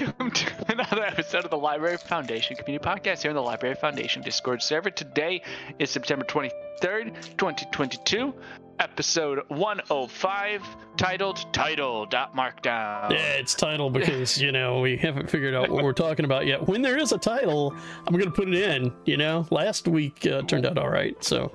[0.00, 4.22] Welcome to another episode of the LBRY Foundation Community Podcast here on the LBRY Foundation
[4.22, 4.90] Discord server.
[4.90, 5.42] Today
[5.78, 8.32] is September 23rd, 2022,
[8.78, 10.62] episode 105,
[10.96, 13.10] titled Title Dot Markdown.
[13.10, 16.66] Yeah, it's title because you know we haven't figured out what we're talking about yet.
[16.66, 17.74] When there is a title,
[18.06, 18.94] I'm gonna put it in.
[19.04, 21.52] You know, last week uh, turned out all right, so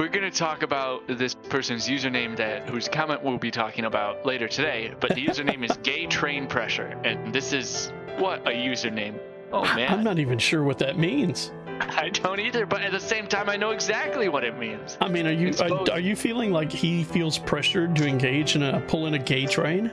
[0.00, 4.24] We're going to talk about this person's username that whose comment we'll be talking about
[4.24, 9.20] later today, but the username is Gay Train Pressure, and this is what a username.
[9.52, 11.52] Oh man, I'm not even sure what that means.
[11.80, 14.96] I don't either, but at the same time, I know exactly what it means.
[15.02, 18.62] I mean, are you are, are you feeling like he feels pressured to engage in
[18.62, 19.92] a pull in a gay train?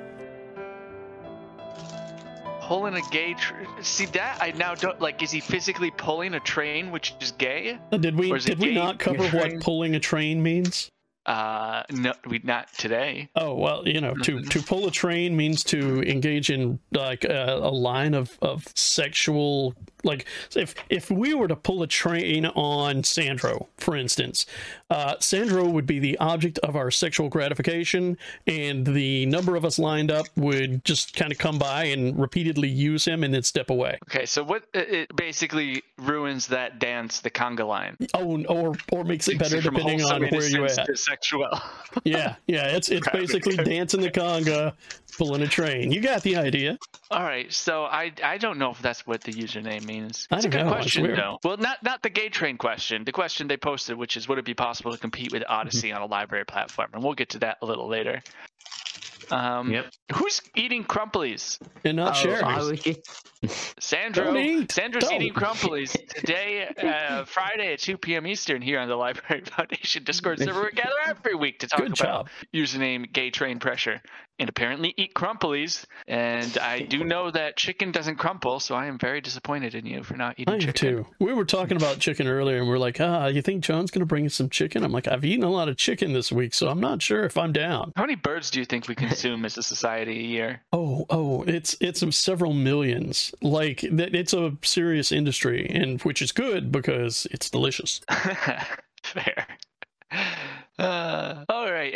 [2.68, 5.24] Pulling a gay tr- see that I now don't like.
[5.24, 7.80] Is he physically pulling a train, which is gay?
[7.92, 9.54] Uh, Did we Or is it did we gay not cover train?
[9.56, 10.92] what pulling a train means?
[11.26, 13.30] Uh, no, we not today.
[13.36, 17.60] Oh well, you know, to to pull a train means to engage in like a,
[17.62, 19.74] a line of of sexual
[20.08, 24.46] like if if we were to pull a train on Sandro, for instance,
[24.90, 29.78] uh, Sandro would be the object of our sexual gratification, and the number of us
[29.78, 33.70] lined up would just kind of come by and repeatedly use him and then step
[33.70, 33.98] away.
[34.10, 37.98] Okay, so what it basically ruins that dance, the conga line.
[38.14, 40.98] Oh, or or makes it better depending on where you innocence at.
[40.98, 41.50] sexual.
[42.04, 44.74] Yeah, yeah, it's it's basically dancing the conga,
[45.18, 45.92] pulling a train.
[45.92, 46.78] You got the idea.
[47.10, 49.97] All right, so I I don't know if that's what the username means.
[50.06, 51.40] I It's a good know, question though.
[51.44, 53.04] Well, not not the gay train question.
[53.06, 56.02] The question they posted, which is would it be possible to compete with Odysee on
[56.02, 56.90] a LBRY platform?
[56.94, 58.22] And we'll get to that a little later.
[59.30, 59.86] Um, Yep.
[60.16, 61.60] Who's eating crumplies?
[61.84, 62.44] And not Oh, cherries.
[62.44, 64.34] I was Sandro.
[64.70, 65.22] Sandro's Don't.
[65.22, 68.26] eating crumplies today, uh, Friday at 2 p.m.
[68.26, 70.64] Eastern here on the LBRY Foundation Discord server.
[70.64, 72.30] We gather every week to talk Good about job.
[72.56, 74.02] username gay train pressure
[74.40, 75.86] and apparently eat crumplies.
[76.08, 80.04] And I do know that chicken doesn't crumple, so I am very disappointed in you
[80.04, 80.74] for not eating I chicken.
[80.74, 81.06] too.
[81.20, 84.02] We were talking about chicken earlier, and we are like, "Ah, you think John's going
[84.02, 86.54] to bring us some chicken?" I'm like, "I've eaten a lot of chicken this week,
[86.54, 89.46] so I'm not sure if I'm down." How many birds do you think we consume
[89.46, 90.62] as a society a year?
[90.72, 93.34] Oh, oh, it's it's several millions.
[93.42, 98.02] Like it's a serious industry, and which is good because it's delicious.
[99.04, 99.48] Fair.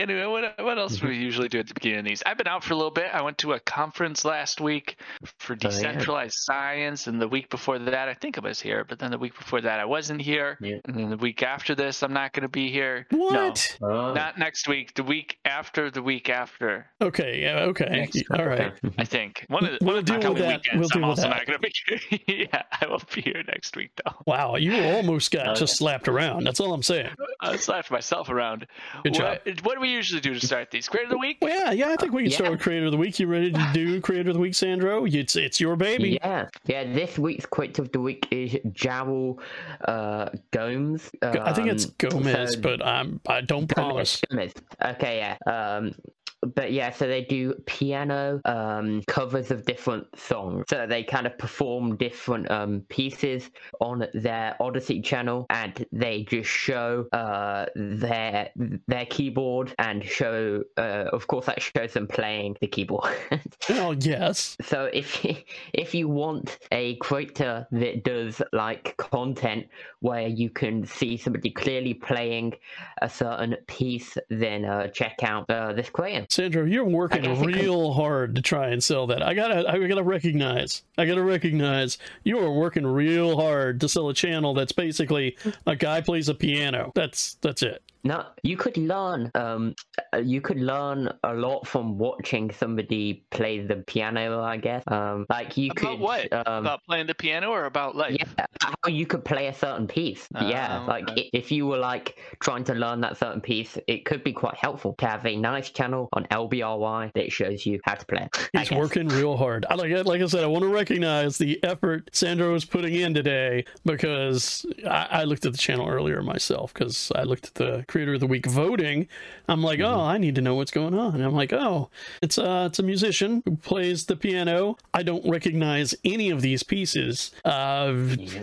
[0.01, 0.15] All right.
[0.17, 0.25] Anyway,
[0.57, 2.23] what what else do we usually do at the beginning of these?
[2.25, 3.07] I've been out for a little bit.
[3.13, 4.97] I went to a conference last week
[5.39, 5.69] for oh, yeah.
[5.69, 9.17] decentralized science, and the week before that, I think I was here, but then the
[9.17, 10.57] week before that, I wasn't here.
[10.61, 10.77] Yeah.
[10.85, 13.07] And then the week after this, I'm not going to be here.
[13.11, 13.77] What?
[13.81, 14.93] oh, Not next week.
[14.95, 16.87] The week after the week after.
[17.01, 18.73] Okay, yeah, okay, Next all right.
[18.97, 20.61] I think one of the, We'll one of the deal with that.
[20.61, 20.73] weekends.
[20.73, 21.37] We'll I'm deal with also that.
[21.37, 21.67] not going to
[22.09, 22.47] be here.
[22.53, 24.13] yeah, I will be here next week though.
[24.25, 25.59] Wow, you almost got Okay.
[25.61, 26.45] just slapped around.
[26.45, 27.09] That's all I'm saying.
[27.41, 28.67] I slapped myself around.
[29.03, 30.87] Good what, what do we usually do to start these?
[30.89, 31.37] Creator of the week?
[31.41, 32.51] Well, yeah, yeah, I think we can start Yeah.
[32.51, 33.19] with Creator of the Week.
[33.19, 35.05] You ready to do Creator of the Week, Sandro?
[35.05, 36.17] It's it's your baby.
[36.23, 36.83] yeah, yeah.
[36.83, 39.39] This week's quote of the week is Jarel
[39.85, 41.09] uh, Gomes.
[41.21, 44.21] I think it's Um, Gomez, so- but I'm I don't promise.
[44.29, 44.53] Gomez.
[44.83, 45.51] Okay, yeah.
[45.51, 45.93] Um,
[46.41, 50.65] but yeah, so they do piano um, covers of different songs.
[50.69, 56.49] So they kind of perform different um, pieces on their Odysee channel, and they just
[56.49, 58.49] show uh, their
[58.87, 60.63] their keyboard and show.
[60.77, 63.13] Uh, of course, that shows them playing the keyboard.
[63.69, 64.57] oh yes.
[64.61, 65.35] So if you,
[65.73, 69.67] if you want a creator that does like content
[69.99, 72.53] where you can see somebody clearly playing
[73.01, 76.25] a certain piece, then uh, check out uh, this creator.
[76.31, 79.21] Sandro, you're working real hard to try and sell that.
[79.21, 84.07] I gotta, I gotta recognize, I gotta recognize you are working real hard to sell
[84.07, 86.93] a channel that's basically a guy plays a piano.
[86.95, 87.83] That's that's it.
[88.03, 89.29] No, you could learn.
[89.35, 89.75] Um,
[90.13, 94.41] uh, you could learn a lot from watching somebody play the piano.
[94.41, 94.83] I guess.
[94.87, 95.99] Um, like you About could.
[95.99, 96.33] what?
[96.33, 98.17] Um, about playing the piano or about life?
[98.19, 100.27] Yeah, how you could play a certain piece.
[100.41, 101.29] yeah, Oh, like okay.
[101.33, 104.93] if you were like trying to learn that certain piece, it could be quite helpful
[104.99, 108.27] to have a nice channel on LBRY that shows you how to play.
[108.53, 109.65] it, He's working real hard.
[109.69, 113.13] I like, like I said, I want to recognize the effort Sandro is putting in
[113.13, 117.85] today because I, I looked at the channel earlier myself because I looked at the
[117.91, 119.07] Creator of the Week voting.
[119.49, 121.15] I'm like, oh, I need to know what's going on.
[121.15, 121.89] And I'm like, oh,
[122.21, 124.77] it's uh, it's a musician who plays the piano.
[124.93, 127.31] I don't recognize any of these pieces.
[127.43, 127.93] Uh,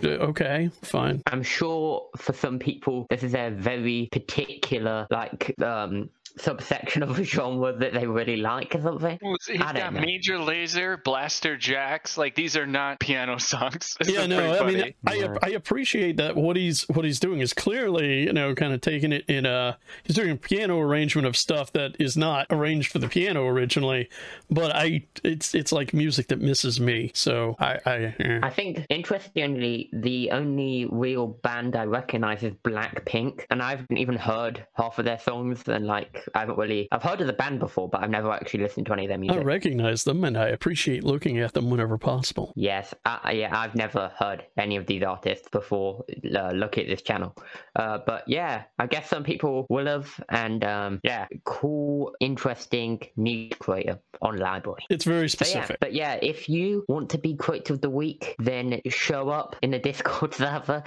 [0.05, 1.23] okay, fine.
[1.27, 7.25] I'm sure for some people this is a very particular like um subsection of a
[7.25, 9.19] genre that they really like or something.
[9.23, 10.01] Well, He's I don't got know.
[10.01, 12.17] Major Lazer, Blaster Jacks.
[12.19, 13.97] Like these are not piano songs.
[13.99, 14.95] This yeah no i mean.
[15.07, 18.81] I, I appreciate that what he's what he's doing is clearly you know kind of
[18.81, 22.93] taking it in a he's doing a piano arrangement of stuff that is not arranged
[22.93, 24.09] for the piano originally
[24.51, 28.41] but i it's it's like music that misses me so i i eh.
[28.43, 34.17] I think, interestingly, the only real band I recognize is Blackpink, and I haven't even
[34.17, 35.67] heard half of their songs.
[35.67, 38.63] And like, I haven't really, I've heard of the band before, but I've never actually
[38.63, 39.41] listened to any of their music.
[39.41, 42.53] I recognize them and I appreciate looking at them whenever possible.
[42.57, 46.05] Yes, I, yeah, I've never heard any of these artists before.
[46.35, 47.35] Uh, look at this channel,
[47.77, 53.59] uh, but yeah, I guess some people will have, and um, yeah, cool, interesting niche
[53.59, 54.77] creator on LBRY.
[54.91, 55.81] It's very So yeah, specific.
[55.81, 59.71] but yeah, if you want to be creator of the week, then show up in
[59.71, 60.83] the Discord server.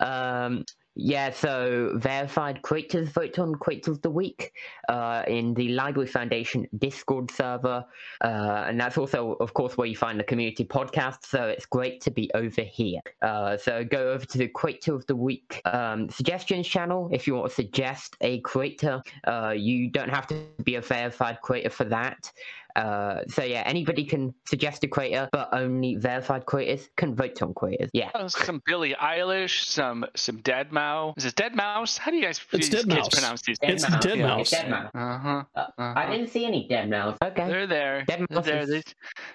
[0.00, 0.64] Um,
[1.00, 4.52] yeah, so verified creators vote on creators of the week
[4.88, 7.84] uh, in the LBRY Foundation Discord server,
[8.22, 11.24] uh, and that's also, of course, where you find the community podcast.
[11.24, 13.00] So it's great to be over here.
[13.22, 17.34] Uh, so go over to the creator of the week um, suggestions channel if you
[17.34, 19.02] want to suggest a creator.
[19.26, 22.30] Uh, you don't have to be a verified creator for that.
[22.80, 27.52] Uh, so yeah, anybody can suggest a creator, but only verified creators can vote on
[27.54, 27.90] creators.
[27.92, 28.10] Yeah.
[28.14, 31.14] Oh, some Billie Eilish, some some Dead Mouse.
[31.18, 31.98] Is it Dead Mouse?
[31.98, 33.08] How do you guys It's these Dead kids Mouse.
[33.10, 33.56] pronounce these?
[33.62, 34.50] It's Dead Dead Yeah, Mouse.
[34.50, 34.90] Dead Mouse.
[34.94, 35.44] Uh huh.
[35.54, 35.92] Uh, Uh-huh.
[35.96, 37.16] I didn't see any dead mouse.
[37.22, 37.46] Okay.
[37.48, 38.04] They're there.
[38.06, 38.60] Dead They're Mouse there.
[38.60, 38.82] is- They-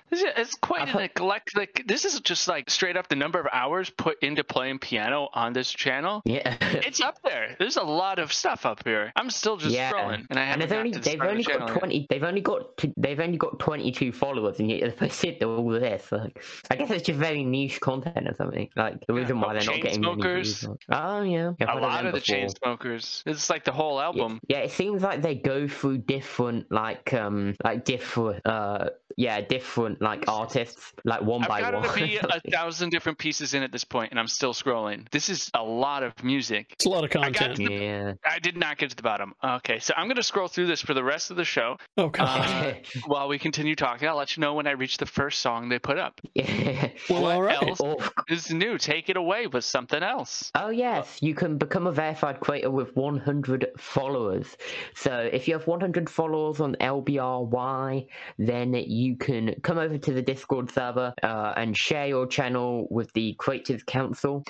[0.09, 1.83] this is- It's quite I've an eclectic.
[1.87, 5.53] This is just like straight up the number of hours put into playing piano on
[5.53, 6.21] this channel.
[6.25, 6.55] Yeah.
[6.85, 7.55] It's up there.
[7.59, 9.11] There's a lot of stuff up here.
[9.15, 9.91] I'm still just Yeah.
[9.91, 11.79] scrolling, and I haven't they've got only the they've only the got channel yet.
[11.79, 15.43] twenty they've only got t- they've only got twenty two followers and yet they're posted
[15.43, 16.11] all this.
[16.11, 18.69] Like, I guess it's just very niche content or something.
[18.75, 20.21] Like the Yeah, reason why oh, they're not getting Chainsmokers.
[20.21, 20.67] views.
[20.89, 21.53] Oh yeah.
[21.65, 22.21] I've A lot of the before.
[22.21, 23.23] chain smokers.
[23.25, 24.39] It's like the whole Yeah, album.
[24.47, 30.01] yeah, it seems like they go through different like um like different uh yeah different
[30.01, 31.83] like artists like one I've by got one.
[31.87, 35.09] to be a thousand different pieces in at this point, and I'm still scrolling.
[35.11, 36.71] This is a lot of music.
[36.73, 37.55] It's a lot of got content.
[37.57, 38.13] to- yeah.
[38.25, 39.33] I did not get to the bottom.
[39.43, 42.09] Okay, so I'm going to scroll through this for the rest of the show Oh
[42.09, 42.39] god.
[42.49, 42.73] Uh,
[43.05, 44.07] while we continue talking.
[44.07, 46.19] I'll let you know when I reach the first song they put up.
[46.33, 46.89] yeah.
[47.09, 47.61] well, what all right.
[47.67, 47.79] else?
[47.81, 47.97] Oh,
[48.29, 48.77] is new.
[48.77, 50.51] Take it away with something else.
[50.55, 54.47] Oh yes, you can become a verified creator with 100 followers.
[54.95, 58.07] So if you have 100 followers on LBRY,
[58.39, 63.11] then you can come over to the Discord server uh, and share your channel with
[63.11, 64.43] the Creators Council.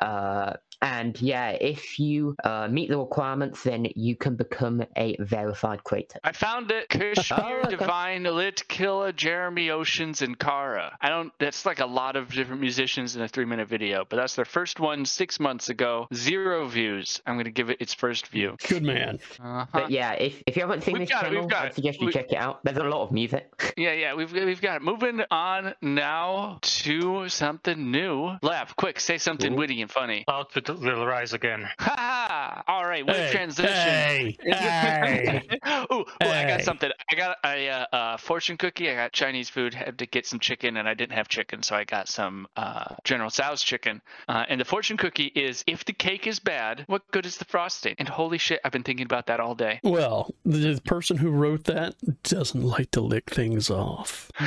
[0.00, 5.84] Uh, and yeah, if you uh, meet the requirements, then you can become a verified
[5.84, 6.18] creator.
[6.24, 6.88] I found it.
[6.88, 7.76] Kashmir, Oh, okay.
[7.76, 10.96] Divine, Lit, Killa, Jeremy Oceans, and Kara.
[11.00, 11.32] I don't.
[11.38, 14.80] That's like a lot of different musicians in a three-minute video, but that's their first
[14.80, 16.06] one six months ago.
[16.12, 17.22] Zero views.
[17.26, 18.56] I'm going to give it its first view.
[18.68, 19.20] Good man.
[19.40, 19.66] Uh-huh.
[19.72, 21.74] But yeah, if, if you haven't seen We've this got it, we've channel, I it.
[21.74, 22.64] suggest you We- check it out.
[22.64, 23.48] There's a lot of music.
[23.76, 24.82] Yeah, yeah, we've we've got it.
[24.82, 28.36] Moving on now to something new.
[28.42, 29.56] Lav, quick, say something Ooh.
[29.56, 30.24] witty and funny.
[30.28, 31.68] Outfit will rise again.
[31.78, 32.62] Ha ha!
[32.92, 33.72] All right, what a Hey, transition.
[33.72, 35.48] Hey, hey.
[35.90, 36.90] ooh, ooh, I got something.
[37.10, 38.90] I got a uh, uh, fortune cookie.
[38.90, 39.72] I got Chinese food.
[39.72, 42.94] Had to get some chicken, and I didn't have chicken, so I got some uh,
[43.04, 44.02] General Tso's chicken.
[44.28, 47.46] Uh, and the fortune cookie is: if the cake is bad, what good is the
[47.46, 47.94] frosting?
[47.96, 49.80] And holy shit, I've been thinking about that all day.
[49.82, 54.30] Well, the person who wrote that doesn't like to lick things off.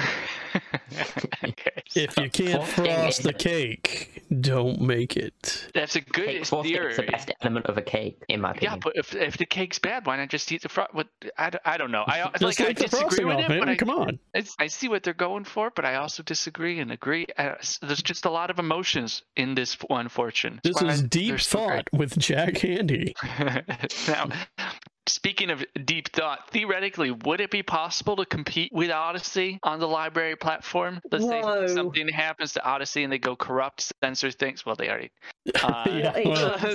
[1.43, 5.69] okay, If you can't frost the cake, don't make it.
[5.73, 8.75] that's a good Cake frosting is the best element of a cake, in my Yeah,
[8.75, 10.93] but if, if the cake's bad, why not just eat the frost?
[10.93, 12.03] What I don't know.
[12.07, 13.59] I Just like I the disagree with off, it, man.
[13.59, 14.19] but I, Come on.
[14.33, 17.25] It's, I see what they're going for, but I also disagree and agree.
[17.37, 20.59] Uh, there's just a lot of emotions in this one fortune.
[20.63, 23.13] This That's why is they're deep so thought with Jack Handey.
[24.07, 24.29] now,
[25.07, 29.87] speaking of deep thought, theoretically, would it be possible to compete with Odysee on the
[29.87, 31.01] LBRY platform?
[31.11, 31.67] Let's Whoa.
[31.67, 34.65] say something happens to Odysee and they go corrupt, censor things.
[34.65, 35.11] Well, they already.
[35.63, 36.67] Uh, Yeah, What a.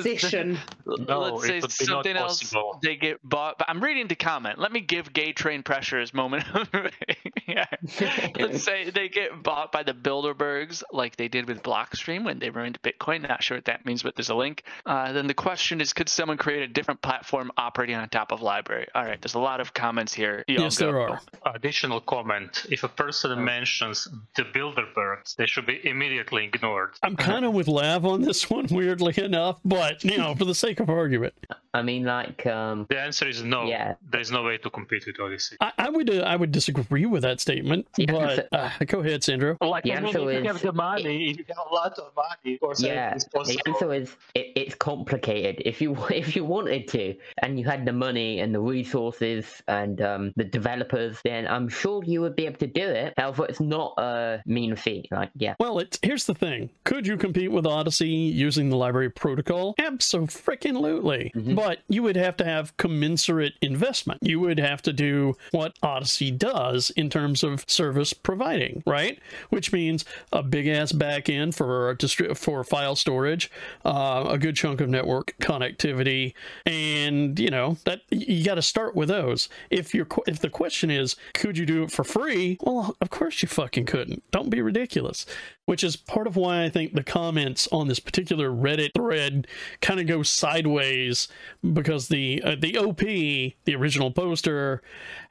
[0.86, 2.54] No, Let's it say would be not something else.
[2.82, 3.58] They get bought.
[3.58, 4.58] But I'm reading the comment.
[4.58, 6.44] Let me give Gay Train Pressures moment.
[7.48, 7.66] yeah.
[8.38, 12.50] Let's say they get bought by the Bilderbergs, like they did with Blockstream when they
[12.50, 13.28] ruined Bitcoin.
[13.28, 14.62] Not sure what that means, but there's a link.
[14.86, 18.40] Uh, then the question is, could someone create a different platform operating on top of
[18.40, 18.86] LBRY?
[18.94, 20.44] All right, there's a lot of comments here.
[20.48, 20.86] Y'all Yes, go.
[20.86, 21.20] there are.
[21.54, 23.36] Additional comment: If a person oh.
[23.36, 26.90] mentions the Bilderbergs, they should be immediately ignored.
[27.02, 30.54] I'm kind of with Lav on this one, weirdly enough, but you know, for the
[30.54, 31.34] sake of argument,
[31.72, 33.64] I mean, like, um, The answer is no.
[33.66, 33.94] Yeah.
[34.10, 35.56] There is no way to compete with Odysee.
[35.60, 39.22] I, I would uh, I would disagree with that statement, Yeah, but uh, go ahead,
[39.22, 39.56] Sandro.
[39.60, 41.98] Like, The I mean, answer if you have the money, if you have a lot
[41.98, 43.14] of money, of course, yeah.
[43.14, 43.60] it's The possible.
[43.66, 45.62] answer is it, it's complicated.
[45.64, 50.00] If you if you wanted to, and you had the money and the resources and
[50.02, 53.14] um, the developers, then I'm sure you would be able to do it.
[53.16, 55.06] However, it's not a mean feat.
[55.12, 55.54] Like, yeah.
[55.60, 59.74] Well, it's here's the thing: could you compete with Odysee using the LBRY protocol?
[59.78, 61.59] Absolutely, Mhm.
[61.60, 64.20] But you would have to have commensurate investment.
[64.22, 69.18] You would have to do what Odysee does in terms of service providing, right?
[69.50, 73.50] Which means a big ass back end for distri- for file storage,
[73.84, 76.32] uh, a good chunk of network connectivity,
[76.64, 79.48] and you know that you got to start with those.
[79.70, 82.56] If your if the question is, could you do it for free?
[82.62, 84.22] Well, of course you fucking couldn't.
[84.30, 85.26] Don't be ridiculous.
[85.66, 89.46] Which is part of why I think the comments on this particular Reddit thread
[89.80, 91.28] kind of go sideways
[91.72, 94.82] because the uh, the OP, the original poster,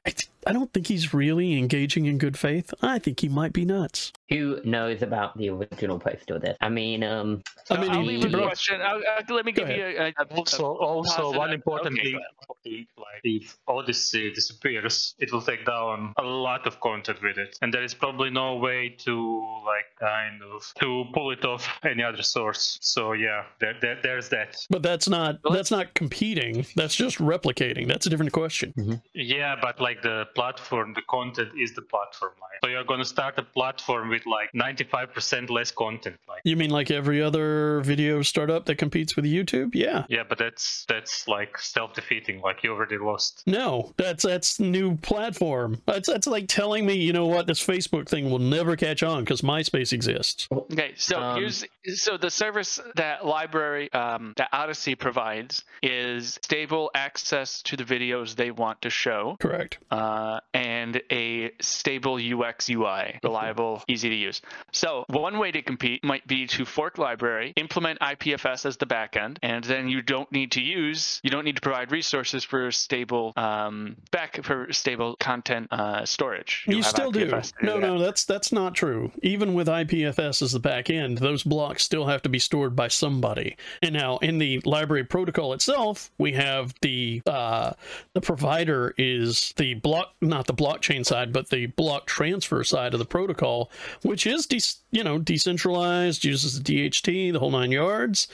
[0.06, 0.13] I,
[0.48, 2.74] I don't think he's really engaging in good faith.
[2.82, 4.13] I think he might be nuts.
[4.29, 6.56] Who knows about the original poster of this?
[6.62, 8.79] I mean, um, I mean, I'll leave a broke- question.
[8.82, 12.00] I'll, I'll- let me Go give you a, a, a- Also, also positive- one important
[12.00, 16.79] okay, thing, go if, like if Odysee disappears, it will take down a lot of
[16.79, 21.32] content with it, and there is probably no way to like kind of to pull
[21.32, 22.77] it off any other source.
[22.82, 24.56] So yeah, there, there there's that.
[24.70, 26.65] But that's not that's not competing.
[26.75, 27.88] That's just replicating.
[27.88, 29.01] That's a different question.
[29.13, 32.34] Yeah, but like the platform, the content is the platform.
[32.41, 36.17] Like, so you're gonna start a platform with like 95% less content.
[36.27, 39.72] Like, You mean like every other video startup that competes with YouTube?
[39.74, 40.05] Yeah.
[40.10, 42.41] yeah, but that's that's like self-defeating.
[42.41, 43.43] Like you already lost.
[43.46, 45.81] No, that's that's new platform.
[45.86, 49.24] That's that's like telling me, you know what, this Facebook thing will never catch on
[49.24, 50.48] because MySpace exists.
[50.51, 51.65] Okay, so Um, here's
[51.96, 58.36] so the service that LBRY um, that Odysee provides is stable access to the videos
[58.36, 59.79] they want to show, Correct.
[59.92, 64.42] Uh, and a stable UX UI, reliable, easy to use.
[64.72, 69.38] So one way to compete might be to fork LBRY, implement IPFS as the backend,
[69.42, 73.34] and then you don't need to use, you don't need to provide resources for stable
[73.36, 76.66] um, back for stable content uh, storage.
[76.68, 77.28] You have still do.
[77.28, 77.88] IPFS to No, that.
[77.88, 79.12] no, that's that's not true.
[79.22, 83.58] Even with IPFS as the backend, those blocks still have to be stored by somebody.
[83.82, 87.74] And now in the LBRY protocol itself, we have the uh,
[88.14, 93.00] the provider is the block, not the blockchain side, but the block transfer side of
[93.00, 93.72] the protocol,
[94.04, 94.62] which is de-
[94.92, 98.28] you know decentralized, uses the DHT, the whole nine yards.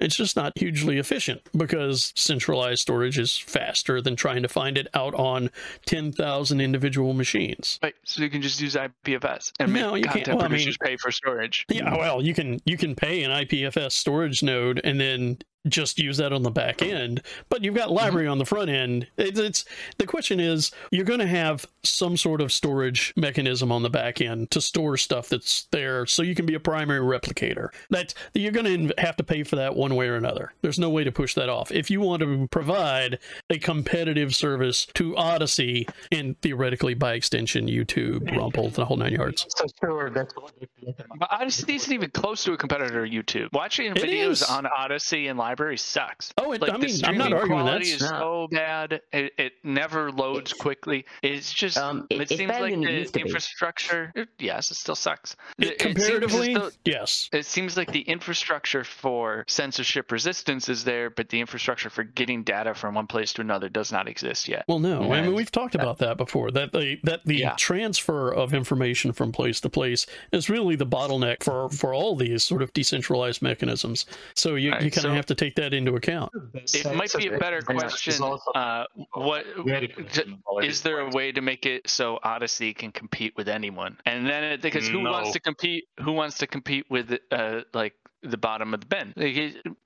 [0.00, 4.88] It's just not hugely efficient because centralized storage is faster than trying to find it
[4.94, 5.48] out on
[5.86, 7.78] 10,000 individual machines.
[7.82, 10.48] Right, so you can just use IPFS and No, make you can't- content well, I
[10.48, 11.66] mean- producers pay for storage.
[11.68, 16.16] Yeah, well, you can you can pay an IPFS storage node and then just use
[16.16, 16.86] that on the back oh.
[16.86, 18.30] end, but you've got LBRY mm-hmm.
[18.30, 19.06] on the front end.
[19.16, 19.64] It's, it's
[19.98, 24.20] the question is you're going to have some sort of storage mechanism on the back
[24.20, 27.68] end to store stuff that's there, so you can be a primary replicator.
[27.90, 30.52] That you're going to have to pay for that one way or another.
[30.62, 31.70] There's no way to push that off.
[31.70, 33.18] If you want to provide
[33.50, 39.46] a competitive service to Odysee and theoretically by extension YouTube, Rumble, the whole nine yards.
[39.56, 40.52] So sure, that's what
[41.18, 43.52] But Odysee isn't even close to a competitor to YouTube.
[43.52, 46.32] Watching videos on Odysee and LBRY sucks.
[46.38, 47.96] Oh, it, Like I mean, I'm not streaming arguing quality that.
[47.96, 48.08] is No.
[48.08, 49.00] so bad.
[49.12, 51.04] It, it never loads It's- quickly.
[51.22, 53.24] It's just Um, it- it, it's seems like the used to be.
[53.26, 54.12] infrastructure.
[54.14, 55.36] it- yes, it still sucks.
[55.78, 57.28] Comparatively, though- yes.
[57.32, 62.42] it seems like the infrastructure for censorship resistance is there, but the infrastructure for getting
[62.42, 64.64] data from one place to another does not exist yet.
[64.68, 66.50] Well, no, I mean we've talked about that before.
[66.50, 67.54] That the that the Yeah.
[67.56, 72.44] transfer of information from place to place is really the bottleneck for for all these
[72.44, 74.06] sort of decentralized mechanisms.
[74.34, 76.32] So you, Right, you kind of so- have to take that into account.
[76.54, 78.22] It might be a better question.
[78.22, 78.84] also Uh,
[79.14, 82.92] what very d- questionable at is there a way to make it so Odysee can
[82.92, 83.98] compete with anyone?
[84.06, 85.84] And then it, because who wants to compete?
[86.00, 89.12] Who wants to compete with uh like the bottom of the bin?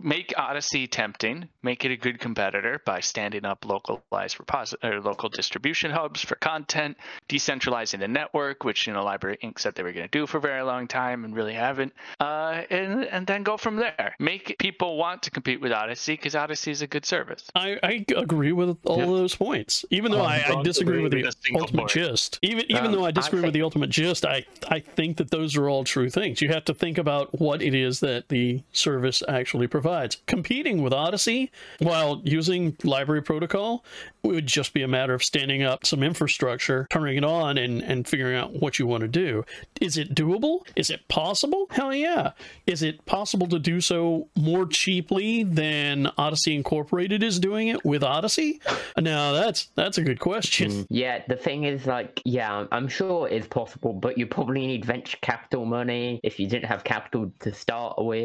[0.01, 1.49] Make Odysee tempting.
[1.63, 6.35] Make it a good competitor by standing up localized reposi- or local distribution hubs for
[6.37, 6.97] content,
[7.29, 9.59] decentralizing the network, which you know LBRY Inc.
[9.59, 11.93] said they were going to do for a very long time and really haven't.
[12.21, 14.15] Uh, and and then go from there.
[14.19, 17.45] Make people want to compete with Odysee because Odysee is a good service.
[17.55, 19.05] I, I agree with all Yeah.
[19.05, 21.91] of those points, even though Um, I, I disagree with the with a ultimate point.
[21.91, 22.39] gist.
[22.43, 25.31] Even even Um, though I I disagree with the ultimate gist, I I think that
[25.31, 26.43] those are all true things.
[26.43, 30.19] You have to think about what it is that that the service actually provides.
[30.27, 33.85] Competing with Odysee while using LBRY protocol
[34.23, 38.09] would just be a matter of standing up some infrastructure, turning it on, and, and
[38.09, 39.45] figuring out what you want to do.
[39.81, 40.67] Is it doable?
[40.75, 41.67] Is it possible?
[41.71, 42.33] Hell yeah.
[42.67, 48.03] Is it possible to do so more cheaply than Odysee Incorporated is doing it with
[48.03, 48.61] Odysee?
[48.97, 50.71] Now that's that's a good question.
[50.71, 50.87] Mm.
[50.91, 55.19] Yeah, the thing is, like, yeah, I'm sure it's possible, but you probably need venture
[55.21, 58.16] capital money if you didn't have capital to start with,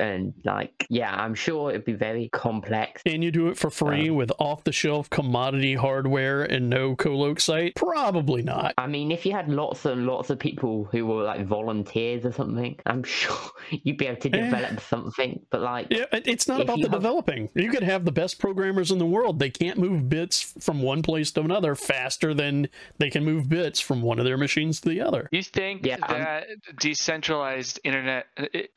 [0.00, 3.02] and like, yeah, I'm sure it'd be very complex.
[3.02, 7.40] Can you do it for free with off the shelf commodity hardware and no coloc
[7.40, 7.74] site?
[7.74, 8.74] Probably not.
[8.78, 12.32] I mean, if you had lots and lots of people who were like volunteers or
[12.32, 13.36] something, I'm sure
[13.70, 14.44] you'd be able to Eh.
[14.50, 15.40] develop something.
[15.50, 17.48] But like, Yeah, it's not about the have- developing.
[17.54, 19.38] You could have the best programmers in the world.
[19.38, 23.80] They can't move bits from one place to another faster than they can move bits
[23.80, 25.28] from one of their machines to the other.
[25.32, 26.46] You think Yeah, I'm- that
[26.78, 28.26] decentralized internet,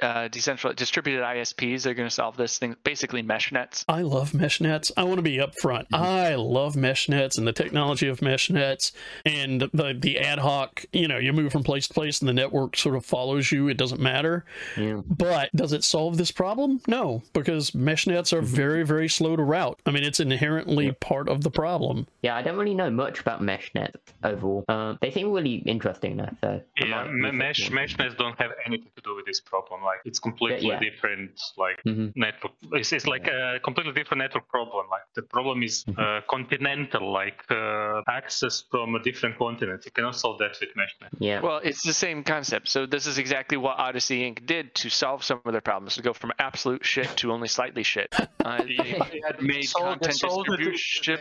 [0.01, 2.75] uh, decentralized distributed ISPs are going to solve this thing?
[2.83, 3.85] Basically, mesh nets.
[3.87, 4.91] I love mesh nets.
[4.97, 5.85] I want to be upfront.
[5.93, 8.91] I love mesh nets and the technology of mesh nets
[9.25, 10.85] and the the ad hoc.
[10.93, 13.67] You know, you move from place to place and the network sort of follows you.
[13.67, 14.45] It doesn't matter.
[14.77, 15.01] yeah.
[15.05, 16.81] But does it solve this problem?
[16.87, 19.79] No, because mesh nets are very very slow to route.
[19.85, 22.07] I mean, it's inherently part of the problem.
[22.21, 24.65] yeah, I don't really know much about MeshNet overall.
[24.67, 26.29] Um, they seem really interesting though.
[26.41, 29.83] So Yeah, might mesh mesh nets don't have anything to do with this problem.
[29.83, 30.79] Like it's completely yeah.
[30.79, 31.31] different.
[31.57, 32.13] Like Mhm.
[32.15, 34.85] network, it's, it's like a completely different network problem.
[34.89, 39.83] Like the problem is uh, continental, like uh, access from a different continent.
[39.85, 41.09] You cannot solve that with meshnet.
[41.19, 41.41] Yeah.
[41.41, 42.67] Well, it's the same concept.
[42.69, 44.45] So this is exactly what Odysee Inc.
[44.45, 47.83] did to solve some of their problems, to go from absolute shit to only slightly
[47.83, 48.13] shit.
[48.43, 48.97] Uh, they
[49.39, 51.17] made sold- content sold it to- distribution.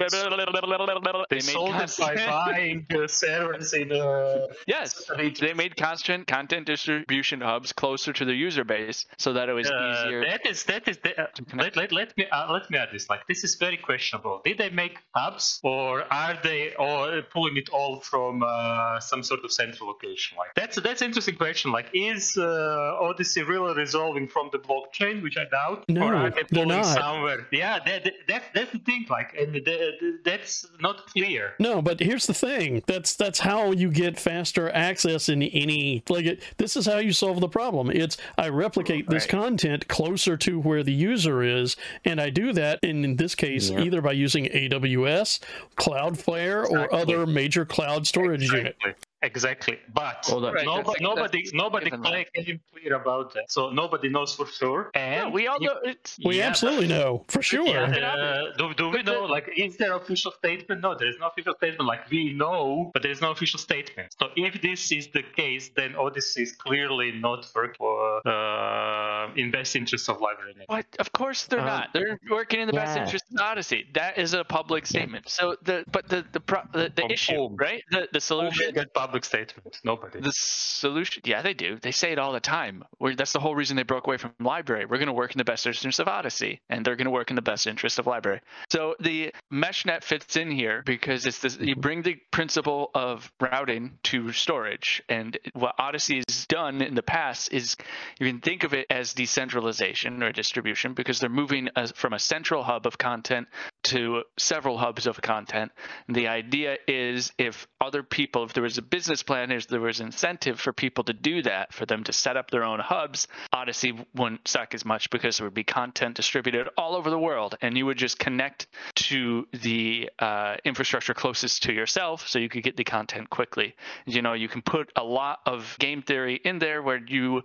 [1.28, 3.92] They, made sold it by buying uh, servers in.
[3.92, 9.48] Uh, Yes, they made constant content distribution hubs closer to the user base, so that
[9.48, 10.20] it was Uh, easier.
[10.24, 13.08] that is that is the, uh, let, let, let me uh, let me add this
[13.08, 17.68] like this is very questionable did they make hubs or are they or pulling it
[17.70, 21.88] all from uh, some sort of central location like that's that's an interesting question like
[21.94, 26.36] is uh, Odysee really resolving from the blockchain which i doubt No, or are they
[26.36, 26.84] they're pulling not.
[26.86, 31.54] somewhere yeah that, that, that that's the thing like and the, the, that's not clear
[31.58, 32.82] No, but here's the thing.
[32.86, 37.12] That's that's how you get faster access in any like it, this is how you
[37.12, 37.90] solve the problem.
[37.90, 39.28] It's I replicate this Right.
[39.42, 43.70] content closer to where the user is and I do that in, in this case
[43.70, 43.80] Yeah.
[43.82, 45.40] either by using AWS,
[45.76, 48.76] Cloudflare or other major cloud storage unit.
[49.22, 49.50] Exactly.
[49.50, 52.08] Exactly, but Although- Right, nobody, that's- nobody, that's nobody given that.
[52.32, 53.50] clear, came clear about that.
[53.50, 54.90] So nobody knows for sure.
[54.94, 56.18] And Yeah, we all know it's.
[56.24, 57.66] We Yeah, absolutely know for sure.
[57.66, 59.24] Yeah, uh, do, do we know?
[59.24, 60.80] Like, is there official statement?
[60.82, 61.86] No, there is no official statement.
[61.86, 64.14] Like, we know, but there is no official statement.
[64.18, 69.50] So, if this is the case, then Odysee is clearly not working for uh, in
[69.50, 70.64] best interest of LBRY.
[70.66, 70.86] What?
[70.98, 71.92] Of course they're Um, not.
[71.92, 73.86] They're working in the best interest of Odysee.
[73.94, 75.28] That is a public statement.
[75.28, 77.56] So the but the the pro, the, the From issue, whom?
[77.56, 77.82] right?
[77.90, 78.66] The the solution.
[78.66, 79.80] made that public statement?
[79.82, 80.20] Nobody.
[80.20, 81.78] The solution, yeah, they do.
[81.82, 82.84] They say it all the time.
[83.00, 84.88] We're, that's the whole reason they broke away from LBRY.
[84.88, 87.30] We're going to work in the best interest of Odysee, and they're going to work
[87.30, 88.40] in the best interest of LBRY.
[88.70, 91.58] So the MeshNet fits in here because it's this.
[91.60, 97.02] You bring the principle of routing to storage, and what Odysee has done in the
[97.02, 97.76] past is
[98.20, 102.62] you can think of it as decentralization or distribution because they're moving from a central
[102.62, 103.48] hub of content
[103.82, 105.72] to several hubs of content.
[106.06, 109.80] And the idea is if other people, if there was a business plan, if there
[109.80, 113.28] was incentive for people to do that, for them to set up their own hubs,
[113.52, 117.56] Odysee wouldn't suck as much because there would be content distributed all over the world,
[117.62, 122.62] and you would just connect to the uh, infrastructure closest to yourself, so you could
[122.62, 123.74] get the content quickly.
[124.06, 127.42] You know, you can put a lot of game theory in there where you,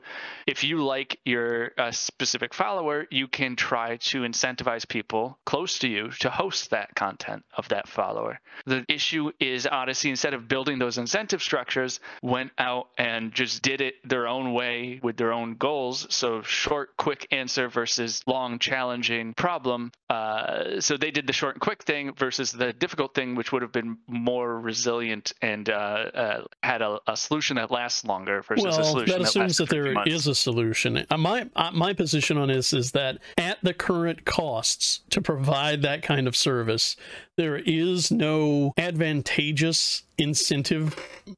[0.48, 5.88] if you like your uh, specific follower, you can try to incentivize people close to
[5.88, 8.40] you to host that content of that follower.
[8.66, 13.80] The issue is Odysee, instead of building those incentive structures, went out and just did
[13.80, 16.08] it their own way with their own goals.
[16.10, 19.92] So short, quick answer versus long, challenging problem.
[20.10, 23.62] Uh, so they did the short and quick thing versus the difficult thing, which would
[23.62, 28.66] have been more resilient and uh, uh, had a, a solution that lasts longer versus
[28.66, 31.06] a Well, solution that that, assumes that a there is a solution.
[31.10, 35.82] Uh, My uh, my position on this is that at the current costs to provide
[35.84, 36.96] that kind of service,
[37.38, 40.96] there is no advantageous incentive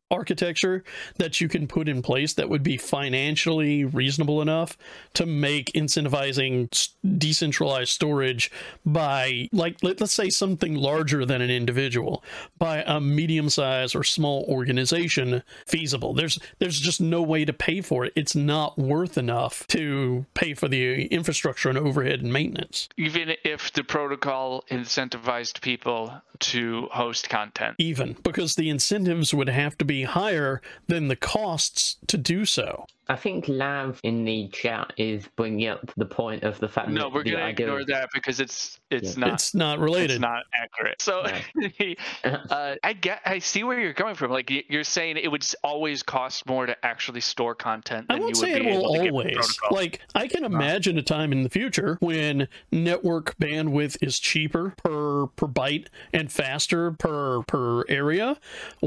[0.10, 0.84] architecture
[1.18, 4.78] that you can put in place that would be financially reasonable enough
[5.14, 8.52] to make incentivizing decentralized storage
[8.86, 12.24] by like let, us say something larger than an individual
[12.58, 16.14] by a medium size or small organization feasible.
[16.14, 18.14] There's there's just no way to pay for it.
[18.16, 22.90] It's not worth enough to pay for the infrastructure and overhead and maintenance.
[22.98, 27.76] Even if the protocol incentivized people to host content.
[27.80, 32.86] even because the incentives would have to be higher than the costs to do so
[33.10, 37.04] I think Lav in the chat is bringing up the point of the fact No,
[37.04, 39.26] that we're gonna idea ignore that because it's it's Yeah.
[39.26, 40.12] not it's not related.
[40.12, 41.02] it's not accurate.
[41.02, 41.22] So
[42.24, 44.32] uh, I get I see where you're coming from.
[44.32, 48.36] Like you're saying it would always cost more to actually store content I than won't
[48.36, 49.60] you would say it be will to get with always.
[49.72, 55.28] Like I can imagine a time in the future when network bandwidth is cheaper per
[55.28, 58.38] per byte and faster per per area,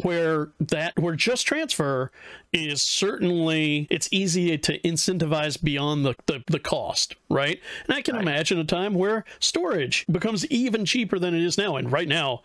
[0.02, 2.10] where that where just transfer
[2.52, 7.60] is certainly it's easy to incentivize beyond the, the, the cost, right?
[7.86, 11.76] And I can imagine a time where storage becomes even cheaper than it is now.
[11.76, 12.42] And right now,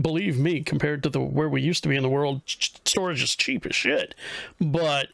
[0.00, 3.34] believe me, compared to the where we used to be in the world, storage is
[3.34, 4.14] cheap as shit.
[4.60, 5.08] But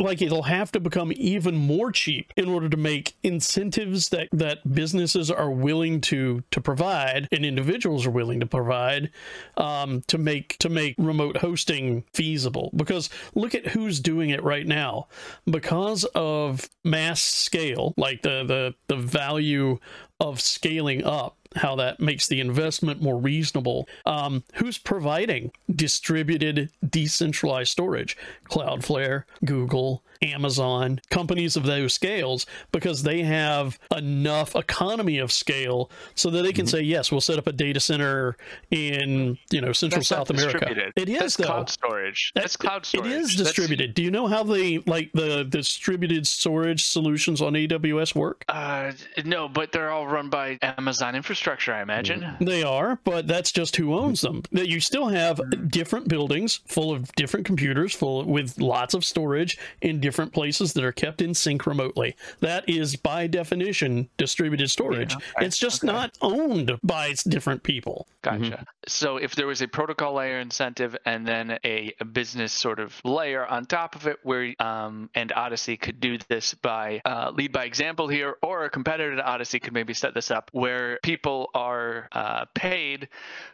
[0.00, 4.74] like it'll have to become even more cheap in order to make incentives that that
[4.74, 9.10] businesses are willing to to provide and individuals are willing to provide
[9.56, 12.70] um, to make to make remote hosting feasible.
[12.74, 15.06] Because look at who's doing it right now.
[15.50, 19.78] Because of mass scale, like the the the value
[20.20, 23.88] of scaling up how that makes the investment more reasonable.
[24.06, 28.16] Um, who's providing distributed, decentralized storage?
[28.48, 36.30] Cloudflare, Google, Amazon, companies of those scales, because they have enough economy of scale so
[36.30, 36.76] that they can mm-hmm.
[36.76, 38.36] say, yes, we'll set up a data center
[38.70, 40.92] in you know Central That's South America.
[40.96, 41.44] It is That's though.
[41.44, 42.32] cloud storage.
[42.34, 43.10] That's cloud storage.
[43.10, 43.94] It is That's- distributed.
[43.94, 48.44] Do you know how the like the distributed storage solutions on AWS work?
[48.48, 48.92] Uh,
[49.24, 52.20] no, but they're all run by Amazon infrastructure, I imagine.
[52.20, 52.44] Mm-hmm.
[52.44, 54.42] They are, but that's just who owns them.
[54.42, 54.56] Mm-hmm.
[54.56, 59.58] That You still have different buildings full of different computers, full with lots of storage
[59.80, 62.16] in different places that are kept in sync remotely.
[62.40, 65.14] That is by definition distributed storage.
[65.14, 65.92] okay, it's just okay.
[65.92, 68.06] not owned by different people.
[68.22, 68.64] Gotcha.
[68.86, 73.00] So if there was a protocol layer incentive and then a, a business sort of
[73.04, 77.52] layer on top of it, where um, and Odysee could do this by uh, lead
[77.52, 81.50] by example here, or a competitor to Odysee could maybe set this up where people
[81.54, 83.08] are uh, paid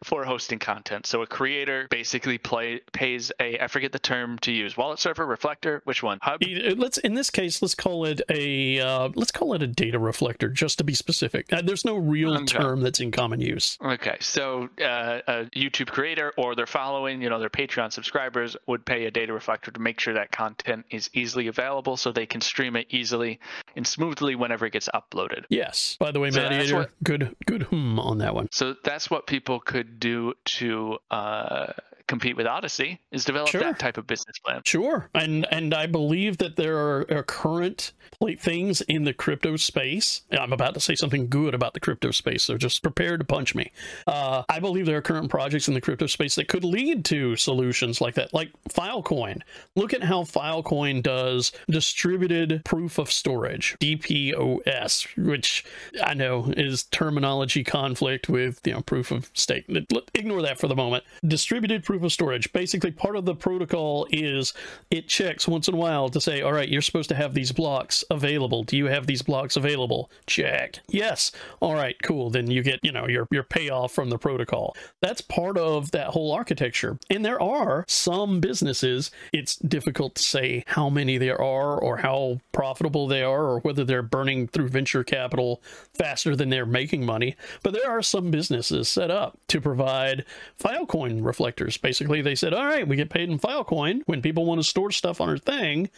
[0.05, 1.07] for hosting content.
[1.07, 5.27] So a creator basically play pays a I forget the term to use wallet server
[5.27, 9.31] reflector which one hub E- Let's in this case, let's call it a uh, let's
[9.33, 11.53] call it a data reflector, just to be specific.
[11.53, 12.45] Uh, there's no real Okay.
[12.47, 13.79] term that's in common use.
[13.85, 18.85] Okay, so uh, a YouTube creator or their following, you know, their Patreon subscribers would
[18.85, 22.41] pay a data reflector to make sure that content is easily available so they can
[22.41, 23.41] stream it easily
[23.77, 25.45] and smoothly whenever it gets uploaded.
[25.49, 25.97] Yes.
[26.01, 28.49] By the way, So what- good good hmm on that one.
[28.53, 31.73] So that's what people could do to uh,
[32.09, 33.61] compete with Odysee is develop Sure.
[33.61, 34.63] that type of business plan.
[34.65, 37.93] Sure, and and I believe that there are, are current
[38.41, 40.23] things in the crypto space.
[40.33, 43.55] I'm about to say something good about the crypto space, so just prepare to punch
[43.55, 43.71] me.
[44.09, 47.37] Uh, I believe there are current projects in the crypto space that could lead to
[47.37, 49.43] solutions like that, like Filecoin.
[49.77, 55.65] Look at how Filecoin does distributed proof of storage (DPoS), which
[56.03, 59.67] I know is terminology conflict with you know proof of stake.
[60.15, 61.05] Ignore that for the moment.
[61.27, 62.53] Distributed proof of storage.
[62.53, 64.55] Basically, part of the protocol is
[64.91, 67.51] it checks once in a while to say, all right, you're supposed to have these
[67.51, 68.63] blocks available.
[68.63, 70.11] Do you have these blocks available?
[70.27, 70.79] Check.
[70.89, 71.33] Yes.
[71.61, 72.31] All right, cool.
[72.31, 74.77] Then you get, you know, your your payoff from the protocol.
[75.03, 76.99] That's part of that whole architecture.
[77.11, 82.41] And there are some businesses, it's difficult to say how many there are or how
[82.53, 85.61] profitable they are or whether they're burning through venture capital
[85.95, 87.35] faster than they're making money.
[87.63, 90.25] But there are some businesses set up to provide
[90.63, 91.77] Filecoin reflectors.
[91.89, 94.91] Basically, they said, all right, we get paid in Filecoin when people want to store
[94.91, 95.89] stuff on our thing.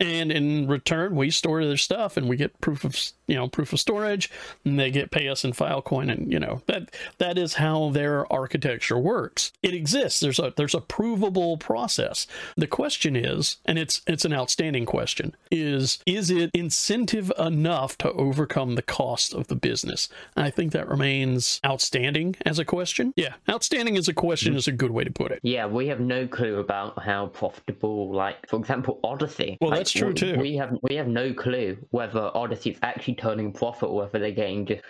[0.00, 3.72] And in return, we store their stuff and we get proof of, you know, proof
[3.72, 4.28] of storage
[4.64, 6.10] and they get pay us in Filecoin.
[6.10, 9.52] And, you know, that, that is how their architecture works.
[9.62, 10.18] It exists.
[10.18, 12.26] There's a, there's a provable process.
[12.56, 18.10] The question is, and it's, it's an outstanding question is, is it incentive enough to
[18.12, 20.08] overcome the cost of the business?
[20.34, 23.14] And I think that remains outstanding as a question.
[23.16, 23.34] Yeah.
[23.48, 24.58] Outstanding as a question mm-hmm.
[24.58, 25.38] is a good way to put it.
[25.44, 29.56] Yeah, we have no clue about how profitable, like for example, Odysee.
[29.60, 30.36] Well, Like, that's true, we- too.
[30.38, 34.30] We have we have no clue whether Odysee is actually turning profit or whether they're
[34.32, 34.82] getting just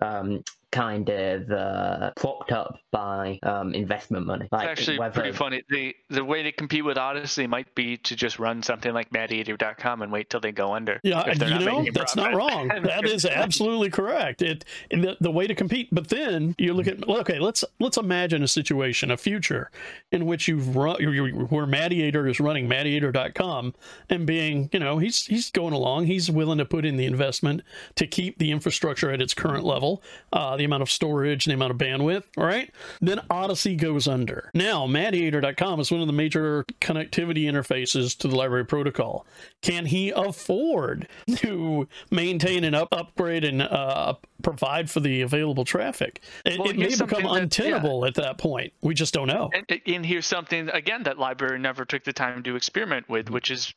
[0.00, 4.48] um, kind of uh, propped up by um, investment money.
[4.52, 5.62] Like It's actually whether- pretty funny.
[5.70, 10.02] The the way to compete with Odysee might be to just run something like Madiator.com
[10.02, 11.00] and wait till they go under.
[11.02, 12.68] Yeah, if you not know making a that's not wrong.
[12.88, 14.42] That is absolutely correct.
[14.42, 15.88] It the, the way to compete.
[15.92, 19.70] But then you look at okay, let's let's imagine a situation, a future
[20.12, 23.74] in which you've run you- you- where Madiator is running Madiator.com
[24.10, 26.06] and being you know he's he's going along.
[26.06, 27.62] He's willing to put in the investment
[27.96, 30.02] to keep the infrastructure at its current level,
[30.32, 32.24] uh, the amount of storage, the amount of bandwidth.
[32.36, 34.50] All right, then Odysee goes under.
[34.54, 39.26] Now Madiator.com is one of the major connectivity interfaces to the LBRY protocol.
[39.62, 46.22] Can he afford to maintain and up, upgrade and uh, provide for the available traffic?
[46.44, 48.72] It, Well, it may become something that- untenable at that point.
[48.82, 49.50] We just don't know.
[49.52, 53.12] And, and here's something again that LBRY never took the time to experiment Mm-hmm.
[53.12, 53.74] with, which is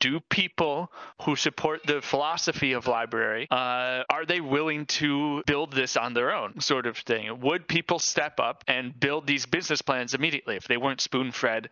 [0.00, 0.90] do people
[1.22, 6.32] who support the philosophy of LBRY uh, are they willing to build this on their
[6.34, 7.40] own, sort of thing?
[7.40, 11.68] Would people step up and build these business plans immediately if they weren't spoon-fed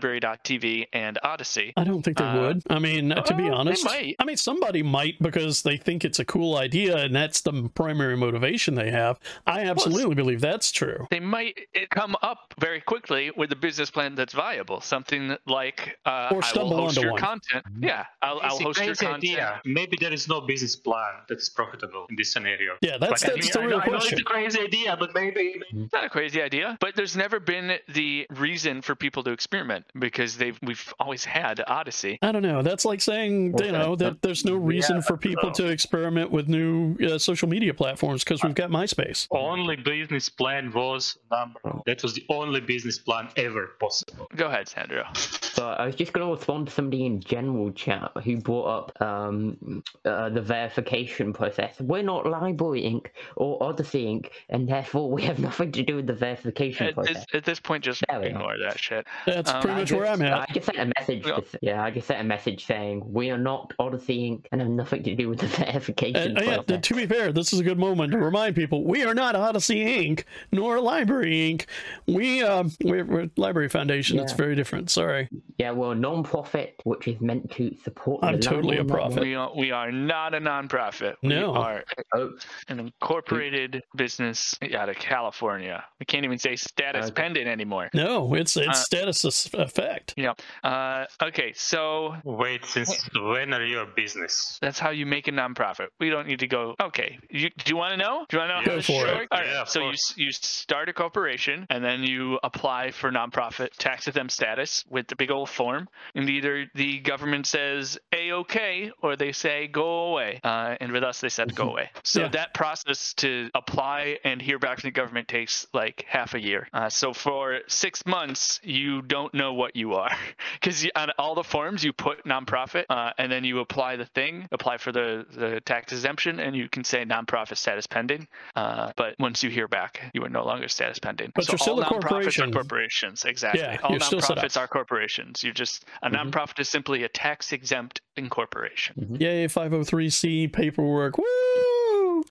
[0.00, 1.72] lbry.tv and Odysee?
[1.76, 2.62] I don't think they Uh, would.
[2.70, 4.16] I mean, to be honest, might.
[4.18, 8.16] I mean, somebody might because they think it's a cool idea and that's the primary
[8.16, 9.20] motivation they have.
[9.46, 11.06] I absolutely believe that's true.
[11.10, 11.58] They might
[11.90, 14.80] come up very quickly with a business plan that's viable.
[14.80, 17.20] Something like uh, Or I will stumble host onto your one.
[17.20, 17.64] content.
[17.78, 19.24] Yeah, I'll, I'll It's a host your crazy content.
[19.24, 19.60] idea.
[19.64, 22.72] Maybe there is no business plan that is profitable in this scenario.
[22.80, 24.60] Yeah, that's Like, I that's mean, the I real know, I know it's a crazy
[24.60, 28.80] idea, but maybe, maybe It's not a crazy idea, but there's never been the reason
[28.82, 32.18] for people to experiment because they've we've always had Odysee.
[32.22, 32.62] I don't know.
[32.62, 35.64] That's like saying, Well, you know, that- that there's no reason Yeah, for people so-
[35.66, 39.26] to experiment with new uh, social media platforms because we've got MySpace.
[39.30, 41.60] only business plan was number.
[41.86, 44.28] That was the only business plan ever possible.
[44.36, 45.04] Go ahead, Sandro.
[45.14, 49.02] So I was just going to respond to somebody in general chat who brought up
[49.02, 51.80] um, uh, the verification process.
[51.80, 53.06] We're not LBRY Inc.
[53.36, 54.30] or Odysee Inc.
[54.50, 57.14] and therefore we have nothing to do with the verification At process.
[57.16, 58.22] this, at this point, just There are.
[58.24, 59.06] ignore that shit.
[59.26, 60.32] That's Um, pretty I much where I'm at.
[60.32, 60.52] I at.
[60.54, 61.26] just sent a message.
[61.26, 61.36] Yeah.
[61.36, 64.46] To, yeah, I just sent a message saying we are not Odysee Inc.
[64.52, 66.80] and have nothing to do with the verification And, uh, yeah, process.
[66.82, 69.84] to be fair, this is a good moment to remind people we are not Odysee
[69.84, 70.24] Inc.
[70.52, 71.66] nor LBRY Inc.
[72.06, 74.18] We um, we're, we're LBRY Foundation.
[74.18, 74.36] It's Yeah.
[74.36, 74.90] very different.
[74.90, 75.28] Sorry.
[75.58, 78.22] Yeah, we're a non-profit which is meant to support.
[78.24, 79.22] I'm the totally a profit.
[79.22, 81.14] We are, we are not a nonprofit.
[81.22, 81.52] No.
[81.52, 82.32] We are Oh,
[82.68, 85.84] an incorporated business out of California.
[85.98, 87.22] We can't even say status Okay.
[87.22, 87.88] pendant anymore.
[87.94, 90.14] No, it's it's Uh, status effect.
[90.16, 90.34] Yeah.
[90.62, 94.58] Uh, okay, so Wait, since when are you a business?
[94.60, 95.88] that's how you make a nonprofit.
[96.00, 96.74] We don't need to go.
[96.80, 98.24] Okay, you, do you want to know?
[98.28, 98.76] Do you want to know?
[98.76, 99.28] Go how for it.
[99.30, 99.46] All right.
[99.46, 100.14] Yeah, of so you course.
[100.16, 105.16] you start a corporation and then you apply for nonprofit tax exempt status with the
[105.16, 110.40] big old form, and either the government says a okay or they say go away.
[110.42, 111.90] Uh, and with us, they said go away.
[112.02, 112.28] So Yeah.
[112.28, 116.68] that process to apply and hear back from the government takes like half a year.
[116.72, 120.10] Uh, so for six months, you don't know what you are
[120.60, 124.48] because on all the forms you put nonprofit uh, and then you apply the thing,
[124.52, 128.26] apply for the, the tax exemption, and you can say nonprofit status pending.
[128.54, 131.32] Uh, but once you hear back, you are no longer status pending.
[131.34, 132.48] But so you're still all a nonprofits corporation.
[132.48, 133.60] Are corporations, exactly.
[133.60, 134.44] Yeah, all you're still set up.
[134.44, 135.44] nonprofits are corporations.
[135.44, 136.30] You just a Mhm.
[136.30, 139.16] nonprofit is simply a tax exempt incorporation.
[139.20, 141.18] Yay, 503c paperwork.
[141.18, 141.24] Woo!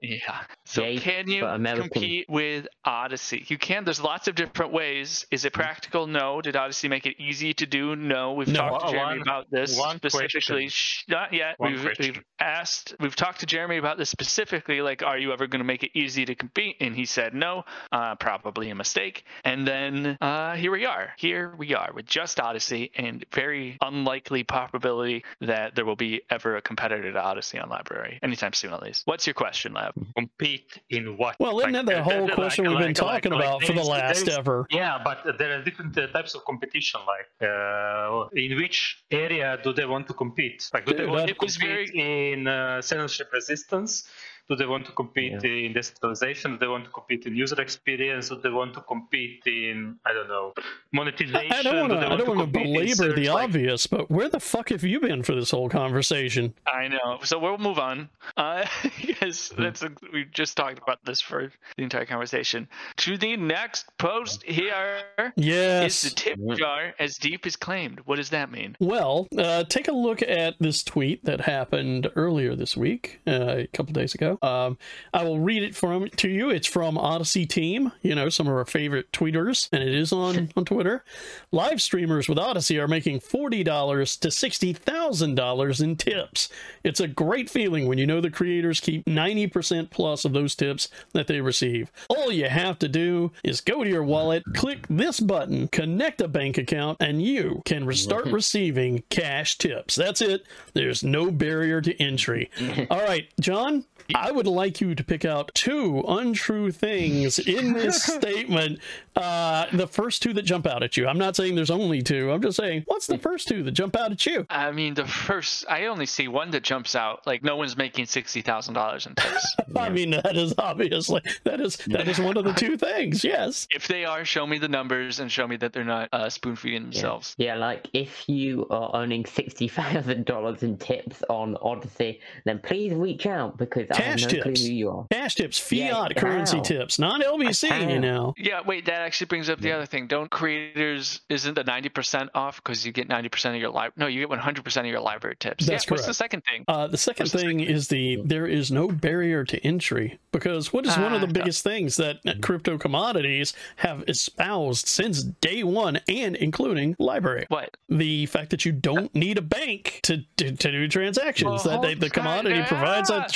[0.07, 0.41] Yeah.
[0.65, 1.89] So Yay can you American.
[1.89, 3.45] compete with Odysee?
[3.47, 3.83] You can.
[3.85, 5.25] There's lots of different ways.
[5.31, 6.07] Is it practical?
[6.07, 6.41] No.
[6.41, 7.95] Did Odysee make it easy to do?
[7.95, 8.33] No.
[8.33, 8.59] We've No.
[8.69, 10.65] talked to One- Jeremy about this one specifically.
[10.65, 11.05] question.
[11.15, 11.55] Not yet.
[11.59, 12.95] One We've, we've asked.
[12.99, 14.81] We've talked to Jeremy about this specifically.
[14.81, 16.77] Like, are you ever going to make it easy to compete?
[16.81, 17.63] And he said no.
[17.91, 19.23] Uh, probably a mistake.
[19.43, 21.13] And then uh, here we are.
[21.17, 26.57] Here we are with just Odysee, and very unlikely probability that there will be ever
[26.57, 29.03] a competitor to Odysee on LBRY anytime soon, at least.
[29.05, 29.93] What's your question, Lav?
[30.17, 31.37] Compete in what?
[31.39, 33.67] Well, isn't that the uh, whole like- question we've been like- talking like- about like
[33.67, 34.67] for the last ever?
[34.69, 36.99] Yeah, but there are different uh, types of competition.
[37.07, 40.69] Like, uh, in which area do they want to compete?
[40.73, 44.09] Like, do they want to compete in uh, censorship resistance?
[44.47, 46.51] Do they want to compete in decentralization?
[46.53, 48.29] Do they want to compete in user experience?
[48.29, 50.53] Do they want to compete in I don't know
[50.93, 51.51] monetization?
[51.51, 52.01] I don't want Do to.
[52.01, 53.29] they I don't want to belabor the?
[53.29, 56.53] Like, obvious, but where the fuck have you been for this whole conversation?
[56.67, 57.19] I know.
[57.23, 58.09] So we'll move on.
[58.37, 58.65] Uh,
[59.01, 62.67] because that's a, we just talked about this for the entire conversation.
[62.97, 65.01] To the next post here.
[65.35, 66.03] Yes.
[66.03, 67.99] Is the tip jar as deep as claimed.
[68.05, 68.75] What does that mean?
[68.79, 73.67] Well, uh, take a look at this tweet that happened earlier this week, uh, a
[73.67, 74.34] couple days ago.
[74.41, 74.47] Go.
[74.47, 74.77] Um,
[75.13, 76.49] I will read it from to you.
[76.49, 77.91] It's from Odysee Team.
[78.01, 81.03] You know, some of our favorite tweeters, and it is on on Twitter.
[81.51, 86.49] Live streamers with Odysee are making forty dollars to sixty thousand dollars in tips.
[86.83, 90.55] It's a great feeling when you know the creators keep ninety percent plus of those
[90.55, 91.91] tips that they receive.
[92.09, 96.27] All you have to do is go to your wallet, click this button, connect a
[96.27, 99.95] bank account, and you can start receiving cash tips.
[99.95, 100.45] That's it.
[100.73, 102.49] There's no barrier to entry.
[102.89, 103.85] All right, John,
[104.25, 108.79] I would like you to pick out two untrue things in this statement.
[109.15, 111.07] Uh, the first two that jump out at you.
[111.07, 112.31] I'm not saying there's only two.
[112.31, 114.47] I'm just saying, what's the first two that jump out at you?
[114.49, 117.25] I mean, the first, I only see one that jumps out.
[117.27, 119.55] Like, no one's making $60,000 in tips.
[119.75, 123.23] I mean, that is obviously that is that is one of the two things.
[123.23, 123.67] Yes.
[123.69, 126.55] if they are, show me the numbers and show me that they're not uh, spoon
[126.55, 127.35] feeding themselves.
[127.37, 132.93] Yeah, like if you are earning sixty thousand dollars in tips on Odysee, then please
[132.93, 134.65] reach out because I have Cash no clue tips.
[134.65, 135.05] who you are.
[135.11, 136.63] Cash tips, Yeah, fiat currency how?
[136.63, 137.69] tips, not LBC.
[137.69, 137.87] How?
[137.89, 138.33] You know.
[138.37, 140.07] Yeah, wait, that actually brings up the other thing.
[140.07, 143.91] Don't creators, isn't the 90% off because you get 90% of your LBRY?
[143.97, 145.65] No, you get 100% of your LBRY tips.
[145.65, 146.63] That's yeah, What's the second thing?
[146.67, 150.71] Uh, the second What's the thing is the there is no barrier to entry because
[150.73, 155.63] what is one of the Ah, biggest things that crypto commodities have espoused since day
[155.63, 157.75] one and including LBRY What?
[157.89, 161.81] the fact that you don't need a bank to to, to do transactions Well, that
[161.81, 162.67] they, the commodity yeah.
[162.67, 163.31] provides that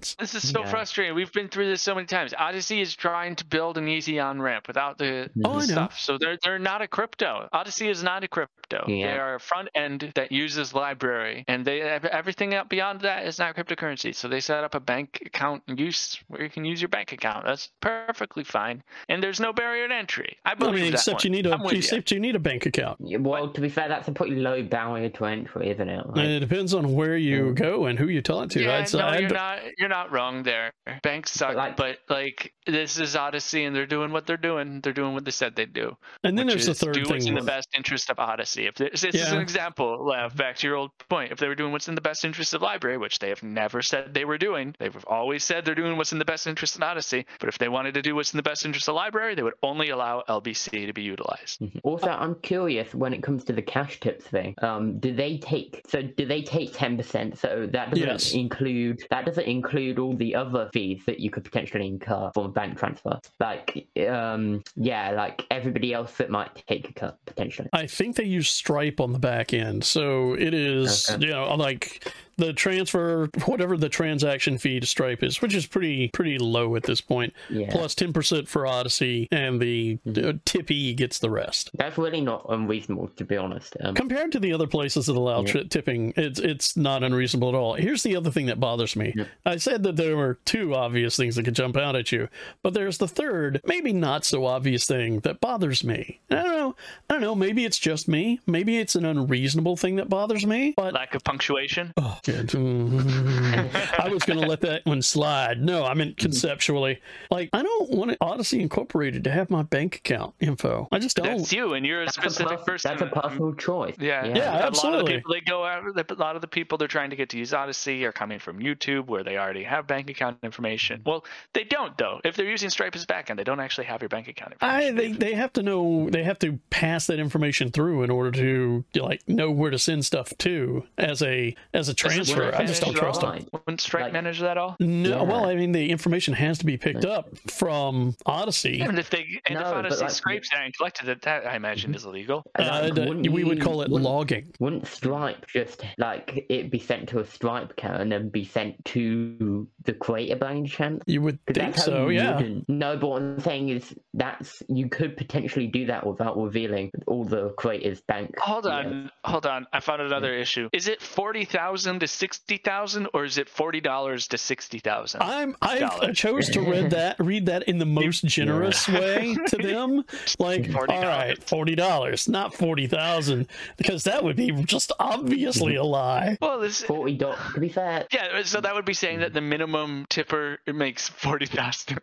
[0.00, 0.70] transactions This is so Yeah.
[0.70, 1.14] frustrating.
[1.14, 2.32] We've been through this so many times.
[2.38, 5.98] Odysee is trying to build an easy on ramp without the, Oh, the stuff.
[5.98, 7.48] So they're they're not a crypto.
[7.52, 8.84] Odysee is not a crypto.
[8.86, 13.38] They are a front end that uses LBRY, and they everything out beyond that is
[13.38, 14.14] not cryptocurrency.
[14.14, 17.46] So they set up a bank account use where you can use your bank account.
[17.46, 20.36] That's perfectly fine, and there's no barrier to entry.
[20.44, 21.20] I I believe mean, that except one.
[21.24, 21.70] you need a I'm you.
[21.70, 22.98] except you need a bank account.
[23.00, 26.06] Yeah, Well, to be fair, that's a pretty low barrier to entry, isn't it?
[26.06, 28.62] Like, And it depends on where you go and who you talk to.
[28.62, 29.58] Yeah, I'd no, I'd- you're not.
[29.78, 30.72] You're not wrong there.
[31.02, 34.80] Banks suck, like- but like this is Odysee, and they're doing what they're doing.
[34.80, 35.96] They're doing what they said they'd do.
[36.24, 38.66] and then which there's the is third do what's in the best interest of Odysee.
[38.66, 41.32] If this, this is an example, Lav, back to your old point.
[41.32, 43.82] If they were doing what's in the best interest of LBRY, which they have never
[43.82, 46.82] said they were doing, they've always said they're doing what's in the best interest of
[46.82, 47.24] Odysee.
[47.40, 49.54] But if they wanted to do what's in the best interest of LBRY, they would
[49.62, 51.62] only allow LBC to be utilized.
[51.82, 54.54] Also, I'm curious when it comes to the cash tips thing.
[54.62, 57.38] Um, do they take so do they take ten percent?
[57.38, 58.32] So that doesn't Yes.
[58.32, 62.48] include that doesn't include all the other fees that you could potentially incur from a
[62.48, 63.18] bank transfer.
[63.40, 67.68] Like, um, yeah, like everybody else that might take a cut potentially.
[67.72, 71.26] I think they use Stripe on the back end, so it is Okay.
[71.26, 76.08] you know like the transfer whatever the transaction fee to Stripe is, which is pretty
[76.08, 77.34] pretty low at this point.
[77.50, 77.68] Yeah.
[77.70, 81.70] Plus ten percent for Odysee, and the uh, tippy gets the rest.
[81.74, 83.76] That's really not unreasonable, to be honest.
[83.80, 87.54] Um, Compared to the other places that allow tri- tipping, it's it's not unreasonable at
[87.54, 87.74] all.
[87.74, 89.14] Here's the other thing that bothers me.
[89.44, 92.28] I said that there were two obvious things that could jump out at you,
[92.62, 96.20] but there's the third, maybe not so obvious thing that bothers me.
[96.30, 96.76] I don't know.
[97.10, 97.34] I don't know.
[97.34, 98.40] Maybe it's just me.
[98.46, 100.74] Maybe it's an unreasonable thing that bothers me.
[100.76, 101.92] But Lack of punctuation.
[101.96, 102.48] Oh, good.
[102.48, 104.00] Mm-hmm.
[104.00, 105.60] I was going to let that one slide.
[105.60, 107.00] No, I meant conceptually.
[107.30, 110.88] Like, I don't want Odysee Incorporated to have my bank account info.
[110.92, 111.38] I just don't.
[111.38, 112.90] That's you, and you're a that's a, specific person.
[112.90, 113.96] that's a personal choice.
[113.98, 114.88] Yeah, Yeah, absolutely.
[114.88, 116.10] A lot of the people they go out.
[116.10, 118.58] A lot of the people they're trying to get to use Odysee are coming from
[118.58, 121.02] YouTube, where they already have bank account information.
[121.04, 122.20] Well, they don't though.
[122.24, 125.18] If they're using Stripe as backend, they don't actually have your bank account I information.
[125.18, 128.84] they, they have to know they have to pass that information through in order to
[128.96, 132.54] like know where to send stuff to as a as a transfer.
[132.54, 133.46] I just don't trust them.
[133.52, 134.76] Wouldn't Stripe Like- manage that all?
[134.80, 135.22] No, Yeah.
[135.22, 138.80] well, I mean the information has to be picked up from Odysee.
[138.80, 141.56] And if they and No, but Odysee like- scrapes that and collected it, that I
[141.56, 142.44] imagine is illegal.
[142.58, 144.52] Uh, Like, d- wouldn't we would call it wouldn't- logging.
[144.58, 148.84] Wouldn't Stripe just like it be sent to a Stripe account and then be sent
[148.86, 151.02] to the creator by any chance?
[151.06, 152.36] You would 'Cause think so, yeah.
[152.36, 156.90] wouldn't- No, but what I'm saying is that's you could potentially do that without revealing
[157.06, 158.34] all the creators' bank.
[158.38, 158.86] Hold details.
[158.86, 159.66] on, hold on.
[159.72, 160.68] I found another issue.
[160.72, 165.22] Is it forty thousand to sixty thousand, or is it forty dollars to sixty thousand?
[165.22, 169.56] I'm I, I chose to read that read that in the most generous way to
[169.56, 170.04] them.
[170.38, 170.88] Like, $40.
[170.90, 176.38] all right, forty dollars, not forty thousand, because that would be just obviously a lie.
[176.40, 177.38] Well, this Forty dollars.
[177.54, 178.42] To be fair, yeah.
[178.42, 182.00] So that would be saying that the minimum tipper makes forty thousand.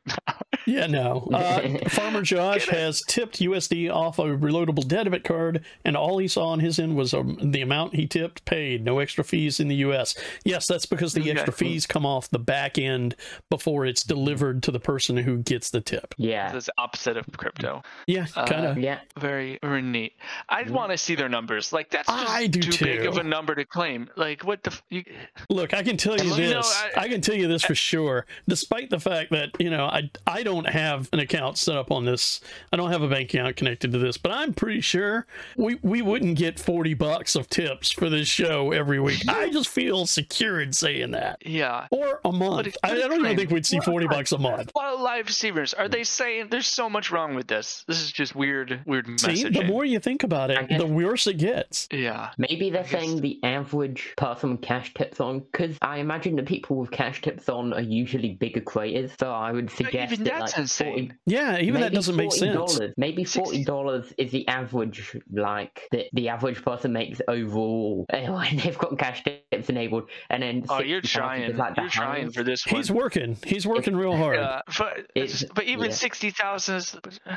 [0.65, 1.29] Yeah, no.
[1.33, 6.47] Uh, Farmer Josh has tipped USD off a reloadable debit card, and all he saw
[6.47, 8.83] on his end was um, the amount he tipped paid.
[8.83, 10.15] No extra fees in the US.
[10.43, 13.15] Yes, that's because the extra fees come off the back end
[13.49, 16.13] before it's delivered to the person who gets the tip.
[16.17, 16.51] Yeah.
[16.51, 17.81] This is opposite of crypto.
[18.07, 18.77] Yeah, Uh, kind of.
[18.77, 18.99] Yeah.
[19.17, 20.13] Very, very neat.
[20.49, 21.71] I'd want to see their numbers.
[21.73, 24.09] Like that's just I do too big of a number to claim.
[24.15, 24.71] Like what the?
[24.71, 25.03] F- you,
[25.49, 26.83] Look, I can tell you You know, this.
[26.95, 28.25] I- I, can tell you this for sure.
[28.47, 32.05] Despite the fact that you know I I don't have an account set up on
[32.05, 32.41] this,
[32.73, 35.25] I don't have a bank account connected to this, but I'm pretty sure
[35.57, 39.23] we we wouldn't get forty bucks of tips for this show every week.
[39.27, 41.45] I just feel secure in saying that.
[41.45, 41.87] yeah.
[41.91, 42.67] Or a month.
[42.67, 44.71] it- I, I don't even think we'd see forty bucks a month.
[44.73, 47.83] A lot of live receivers are they saying there's so much wrong with this?
[47.87, 51.27] This is just weird, weird See, the more you think about it, guess- the worse
[51.27, 51.87] it gets.
[51.91, 52.31] yeah.
[52.37, 56.77] Maybe they're saying the average person with cash tips on, because I imagine the people
[56.77, 59.11] with cash tips on are usually bigger creators.
[59.19, 60.93] So I would suggest even that that's like insane.
[61.09, 62.79] 40, Yeah, even that doesn't make sense.
[62.97, 68.77] Maybe forty dollars is the average, like that the average person makes overall when they've
[68.77, 71.55] got cash tips enabled, and then Oh, you're trying.
[71.57, 72.75] like You're trying for this one.
[72.75, 73.37] He's working.
[73.45, 74.37] He's working real hard.
[74.37, 75.91] Yeah, but, It's- but even yeah.
[75.91, 76.95] sixty thousand is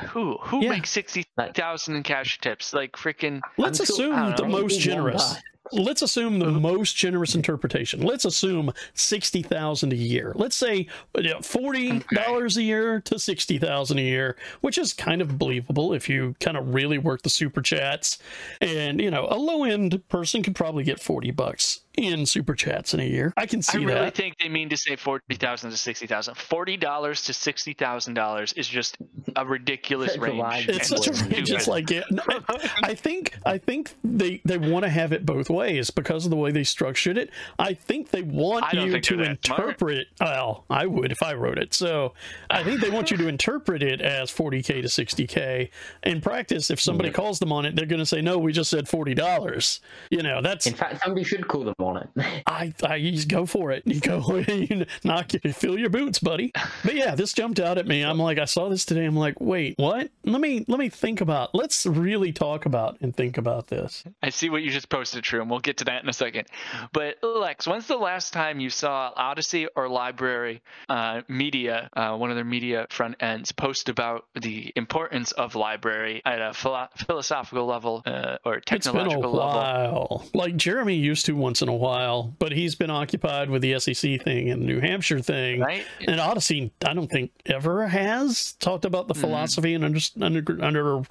[0.09, 0.69] who who Yeah.
[0.69, 2.73] makes sixty thousand in cash tips?
[2.73, 5.33] Like freaking Let's I'm assume I the know, most generous.
[5.33, 5.43] buck.
[5.71, 8.01] Let's assume the most generous interpretation.
[8.01, 10.33] Let's assume sixty thousand a year.
[10.35, 15.21] Let's say uh, forty dollars a year to sixty thousand a year, which is kind
[15.21, 18.17] of believable if you kind of really work the super chats.
[18.61, 22.93] And you know, a low end person could probably get forty bucks in super chats
[22.93, 23.33] in a year.
[23.35, 24.15] I can see I really that.
[24.15, 26.37] think they mean to say forty thousand to sixty thousand.
[26.37, 28.97] Forty dollars to sixty thousand dollars is just
[29.35, 30.37] a ridiculous Such a range.
[30.39, 31.51] wide and it's such a range.
[31.51, 32.05] It's like it.
[32.09, 36.25] no, I, I think I think they they want to have it both ways because
[36.25, 37.31] of the way they structured it.
[37.57, 39.59] I think they want you to they're smart.
[39.61, 40.07] interpret.
[40.21, 41.73] Well, I would if I wrote it.
[41.73, 42.13] So
[42.49, 45.69] I think they want you to interpret it as 40k to 60k.
[46.03, 48.69] In practice, if somebody calls them on it, they're going to say, "No, we just
[48.69, 52.43] said forty dollars." You know, that's In fact, somebody should call them on it.
[52.47, 53.83] I, I you just go for it.
[53.89, 56.51] You go, you knock, you fill your boots, buddy.
[56.85, 58.01] But yeah, this jumped out at me.
[58.03, 59.03] I'm like, I saw this today.
[59.05, 60.09] I'm like, wait, what?
[60.23, 61.53] Let me let me think about.
[61.55, 64.03] Let's really talk about and think about this.
[64.21, 66.47] I see what you just posted, True, and we'll get to that in a second.
[66.93, 72.29] But Lex, when's the last time you saw Odysee or LBRY uh, Media, uh, one
[72.29, 77.65] of their media front ends, post about the importance of LBRY at a philo- philosophical
[77.65, 80.19] level uh, or It's been a technological level?
[80.19, 80.25] while.
[80.33, 84.21] Like Jeremy used to once in a while, but he's been occupied with the SEC
[84.21, 85.61] thing and the New Hampshire thing.
[85.61, 85.85] Right?
[86.07, 89.21] And Odysee, I don't think ever has talked about the Mhm.
[89.21, 91.01] philosophy and under, under, under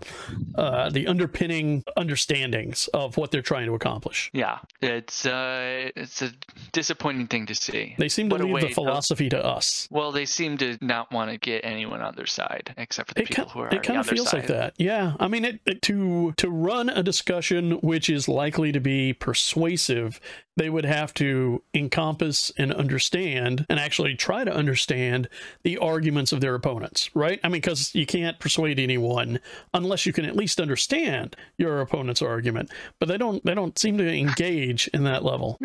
[0.56, 4.30] uh, the underpinning understandings of what they're trying to accomplish.
[4.34, 6.30] Yeah, it's uh, it's a
[6.72, 7.94] disappointing thing to see.
[7.98, 9.88] They seem to What leave the philosophy to us.
[9.90, 13.22] Well, they seem to not want to get anyone on their side, except for the
[13.22, 14.74] It, people who are it kind of feels like that.
[14.78, 19.12] Yeah, I mean, it, it- to to run a discussion which is likely to be
[19.12, 20.20] persuasive,
[20.58, 25.28] they would have to encompass and understand, and actually try to understand
[25.62, 27.40] the arguments of their opponents, right?
[27.42, 29.40] I mean, because you can't persuade anyone
[29.74, 32.70] unless you can at least understand your opponent's argument.
[32.98, 33.44] But they don't.
[33.44, 35.58] They don't seem to engage in that level.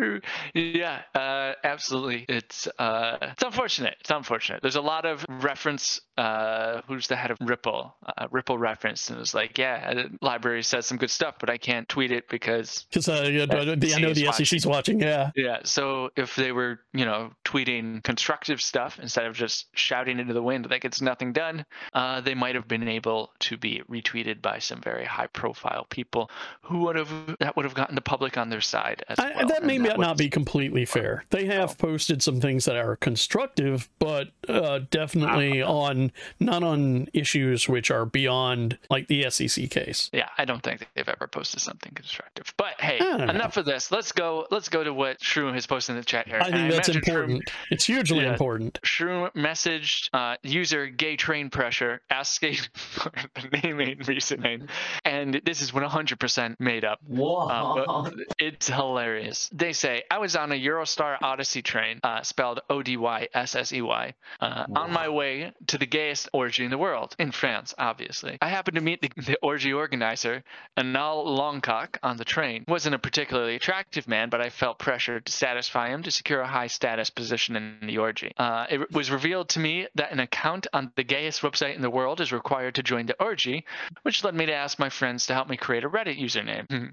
[0.54, 2.24] Yeah, uh, absolutely.
[2.28, 3.96] It's uh, it's unfortunate.
[4.00, 4.62] It's unfortunate.
[4.62, 6.00] There's a lot of reference.
[6.16, 7.96] Uh, who's the head of Ripple?
[8.06, 11.50] Uh, Ripple reference and it was like, yeah, the LBRY says some good stuff, but
[11.50, 14.83] I can't tweet it because Because uh, I know the SEC's watching.
[14.88, 15.30] Yeah.
[15.36, 15.58] yeah.
[15.64, 20.42] So if they were, you know, tweeting constructive stuff instead of just shouting into the
[20.42, 24.58] wind that gets nothing done, uh, they might have been able to be retweeted by
[24.58, 26.30] some very high-profile people
[26.62, 29.46] who would have that would have gotten the public on their side as I, well.
[29.48, 31.24] that and may not be completely fair.
[31.30, 37.68] They have posted some things that are constructive, but uh, definitely on not on issues
[37.68, 40.10] which are beyond like the SEC case.
[40.12, 42.52] Yeah, I don't think they've ever posted something constructive.
[42.56, 43.90] But hey, enough of this.
[43.90, 44.46] Let's go.
[44.50, 46.38] Let's go to what Shroom has posted in the chat here.
[46.42, 47.50] I And think that's imagine Shroom- important.
[47.70, 48.32] It's hugely Yeah.
[48.32, 48.80] important.
[48.82, 54.68] Shroom messaged uh, user gay train pressure asking for the name and recent name,
[55.04, 56.98] and this is 100% made up.
[57.06, 57.46] Whoa.
[57.48, 59.48] Uh, but it's hilarious.
[59.52, 63.54] They say, I was on a Eurostar Odyssey train, uh, spelled O D Y S
[63.54, 67.30] S E Y, uh, on my way to the gayest orgy in the world, in
[67.30, 68.38] France, obviously.
[68.42, 70.42] I happened to meet the, the orgy organizer,
[70.76, 72.64] Anal Longcock, on the train.
[72.68, 76.46] Wasn't a particularly attractive man, but I felt pressured to satisfy him to secure a
[76.46, 78.32] high status position in the orgy.
[78.36, 81.90] Uh, it was revealed to me that an account on the gayest website in the
[81.90, 83.64] world is required to join the orgy,
[84.02, 86.92] which led me to ask my friends to help me create a Reddit username.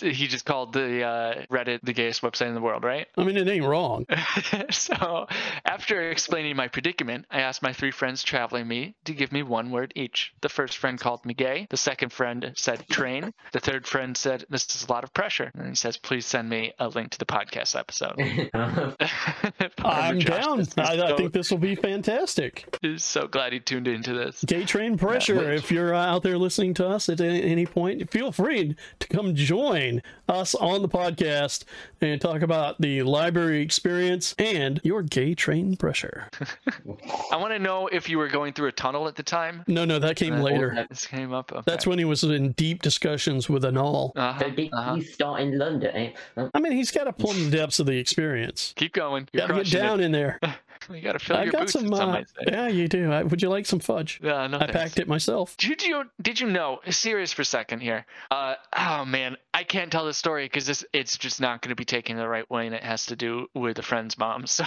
[0.00, 3.06] he just called the uh, Reddit the gayest website in the world, right?
[3.16, 4.06] I mean, it ain't wrong.
[4.70, 5.26] so,
[5.64, 9.70] after explaining my predicament, I asked my three friends traveling me to give me one
[9.70, 10.32] word each.
[10.40, 11.66] The first friend called me gay.
[11.70, 13.32] The second friend said train.
[13.52, 15.50] The third friend said, This is a lot of pressure.
[15.54, 18.14] And he says, Please send me a link to the podcast episode.
[19.84, 20.60] I'm down.
[20.60, 22.76] is I, I think this will be fantastic.
[22.82, 24.42] is so glad he tuned into this.
[24.44, 25.36] Gay train pressure.
[25.36, 29.34] which- if you're out there listening to us at any point, feel free to come
[29.34, 31.64] join us on the podcast
[32.00, 36.28] and talk about the LBRY experience and your gay train pressure.
[37.30, 39.64] I want to know if you were going through a tunnel at the time.
[39.66, 40.86] No, no, that came Uh, later.
[40.88, 41.52] This came up.
[41.52, 41.62] Okay.
[41.66, 44.12] That's when he was in deep discussions with Anal.
[44.16, 44.94] Uh-huh, So did uh-huh.
[44.94, 45.94] you start in London?
[45.94, 46.12] Eh?
[46.36, 48.74] Uh, I mean, he's got to plumb the depths of the experience.
[48.76, 49.26] Keep going.
[49.32, 50.04] You're Got to get down it.
[50.04, 50.38] in there.
[50.92, 51.72] You got to fill I your got boots.
[51.72, 53.10] some Uh, yeah, you do.
[53.10, 54.20] I, would you like some fudge?
[54.22, 54.72] Yeah, no I thanks.
[54.74, 55.56] packed it myself.
[55.56, 56.80] Did you did you know?
[56.90, 58.04] Serious for a second here.
[58.30, 61.74] Uh, oh man, I can't tell this story because this it's just not going to
[61.76, 64.44] be taken the right way, and it has to do with a friend's mom.
[64.54, 64.64] So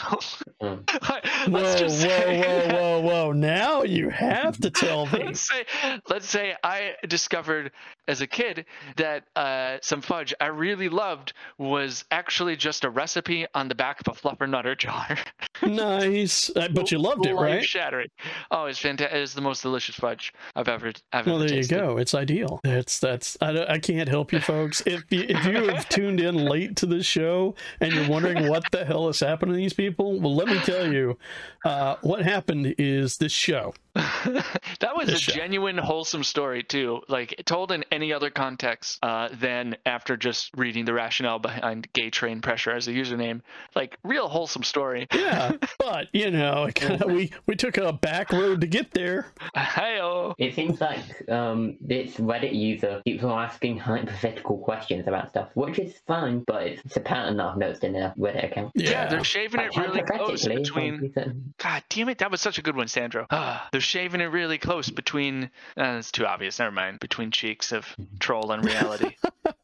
[0.60, 0.90] Mm.
[0.90, 3.32] Whoa, let's whoa, just say, whoa, whoa, whoa!
[3.32, 5.26] Now you have to tell me.
[5.26, 5.66] let's say
[6.10, 7.72] let's say I discovered
[8.08, 8.66] as a kid
[8.96, 14.00] that uh, some fudge I really loved was actually just a recipe on the back
[14.02, 15.16] of a fluffer nutter jar.
[15.62, 17.64] Nice, Uh, but you loved it, right?
[17.64, 18.08] Shattering.
[18.52, 19.16] Oh, it's fantastic!
[19.18, 21.98] It's the most delicious fudge I've ever I've Well, ever there you go.
[21.98, 22.60] It's ideal.
[22.64, 23.38] It's that's.
[23.42, 24.77] I, I can't help you, folks.
[24.86, 28.64] If you, if you have tuned in late to this show and you're wondering what
[28.72, 31.18] the hell is happening to these people, well, let me tell you,
[31.66, 33.74] uh, what happened is this show.
[34.80, 35.32] that was a show.
[35.32, 40.86] genuine wholesome story too like told in any other context uh, than after just reading
[40.86, 43.42] the rationale behind gay train pressure as a username
[43.76, 48.62] like real wholesome story Yeah, but you know, kinda, we we took a back road
[48.62, 49.28] to get there.
[49.56, 50.36] Hi-oh.
[50.38, 55.80] It seems like um, this Reddit user keeps on asking hypothetical questions about stuff, which
[55.80, 58.72] is fine, but it's, it's a pattern I've noticed in their Reddit account.
[58.76, 61.14] yeah, Yeah, they're shaving Like, it really close between
[61.58, 64.58] god damn it that was such a good one sandro Ah, they're shaving it really
[64.58, 65.46] close between
[65.78, 67.00] uh, it's too obvious never mind.
[67.00, 67.88] Between cheeks of
[68.20, 69.16] troll and reality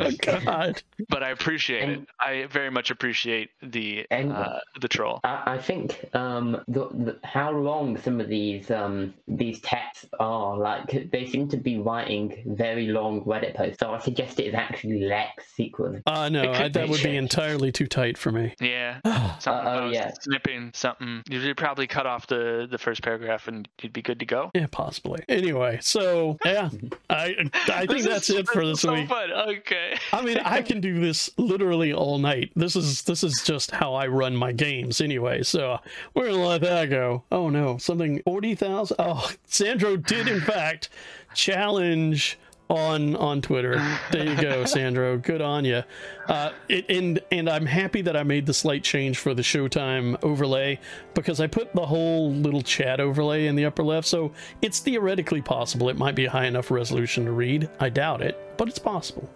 [0.00, 5.20] Oh, God, but i appreciate it i very much appreciate the And- uh, the troll
[5.24, 10.56] I, I think um, the, the, how long some of these um, these texts are,
[10.56, 13.78] like they seem to be writing very long Reddit posts.
[13.80, 16.02] So I suggest it is actually Lex secretly.
[16.06, 18.54] uh, no, I, that be would be entirely too tight for me.
[18.60, 19.00] yeah
[19.40, 20.12] Something Uh, oh, yeah.
[20.20, 21.22] snipping something.
[21.28, 24.50] You'd probably cut off the the first paragraph and you'd be good to go.
[24.54, 25.20] Yeah, possibly.
[25.28, 26.70] Anyway, so yeah,
[27.10, 27.34] I
[27.68, 29.08] I think that's is- it for this so week.
[29.08, 29.30] Fun.
[29.32, 29.75] Okay.
[30.12, 32.52] I mean, I can do this literally all night.
[32.56, 35.42] This is this is just how I run my games anyway.
[35.42, 35.78] So
[36.14, 37.24] we're gonna let that go.
[37.30, 38.96] Oh no, something forty thousand.
[38.98, 40.88] Oh, Sandro did in fact
[41.34, 43.80] challenge on on Twitter.
[44.10, 45.16] There you go, Sandro.
[45.18, 45.82] Good on you.
[46.28, 50.22] Uh, it, and and I'm happy that I made the slight change for the Showtime
[50.22, 50.80] overlay
[51.14, 54.08] because I put the whole little chat overlay in the upper left.
[54.08, 55.88] So it's theoretically possible.
[55.88, 57.68] It might be a high enough resolution to read.
[57.78, 59.28] I doubt it, but it's possible.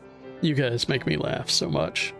[0.42, 2.14] You guys make me laugh so much.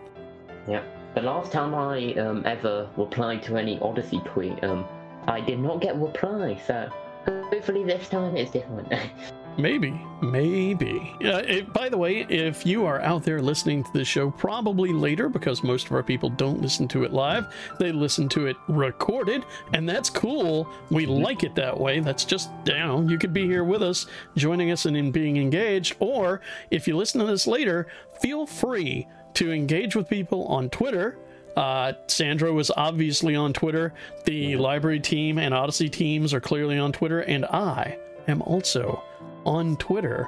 [0.67, 0.83] Yeah.
[1.15, 4.85] The last time I um, ever replied to any Odysee tweet, um,
[5.27, 6.61] I did not get a reply.
[6.65, 6.89] So
[7.25, 8.93] hopefully this time it's different.
[9.57, 11.15] Maybe, maybe.
[11.23, 14.93] Uh, it, by the way, if you are out there listening to this show, probably
[14.93, 18.55] later, because most of our people don't listen to it live, they listen to it
[18.67, 20.69] recorded, and that's cool.
[20.89, 21.99] We like it that way.
[21.99, 25.37] That's just, you know, you could be here with us, joining us and in being
[25.37, 25.95] engaged.
[25.99, 26.41] Or
[26.71, 27.87] if you listen to this later,
[28.21, 31.17] feel free to engage with people on Twitter.
[31.57, 33.93] Uh, Sandro is obviously on Twitter.
[34.25, 37.97] The LBRY team and Odysee teams are clearly on Twitter, and I
[38.27, 39.03] am also
[39.45, 40.27] on Twitter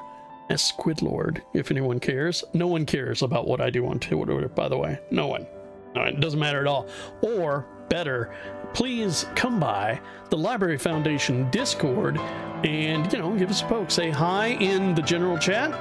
[0.50, 2.44] as Squidlord, if anyone cares.
[2.54, 5.00] No one cares about what I do on Twitter, by the way.
[5.12, 5.48] No one.
[5.96, 6.88] No, it doesn't matter at all.
[7.22, 8.34] Or better,
[8.74, 10.00] please come by
[10.30, 13.92] the LBRY Foundation Discord and, you know, give us a poke.
[13.92, 15.72] Say hi in the general chat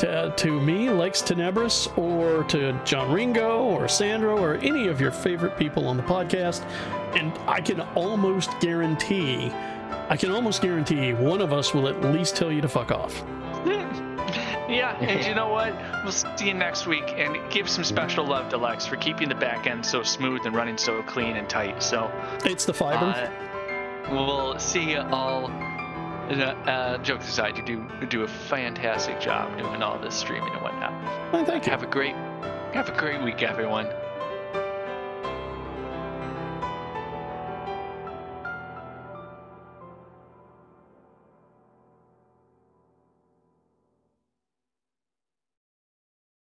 [0.00, 5.12] to, to me, Lex Tenebris, or to John Ringo, or Sandro, or any of your
[5.12, 6.64] favorite people on the podcast.
[7.14, 9.52] And I can almost guarantee,
[10.08, 13.22] I can almost guarantee one of us will at least tell you to fuck off.
[14.68, 15.74] yeah, and you know what?
[16.02, 19.34] We'll see you next week and give some special love to Lex for keeping the
[19.34, 21.82] back end so smooth and running so clean and tight.
[21.82, 22.10] So
[22.44, 23.06] It's the fiber.
[23.06, 25.46] uh, we'll see you all.
[26.30, 30.62] Uh, uh, jokes aside, you do do a fantastic job doing all this streaming and
[30.62, 30.92] whatnot.
[31.32, 31.72] Well, thank you.
[31.72, 32.14] Have a great
[32.72, 33.86] have a great week, everyone.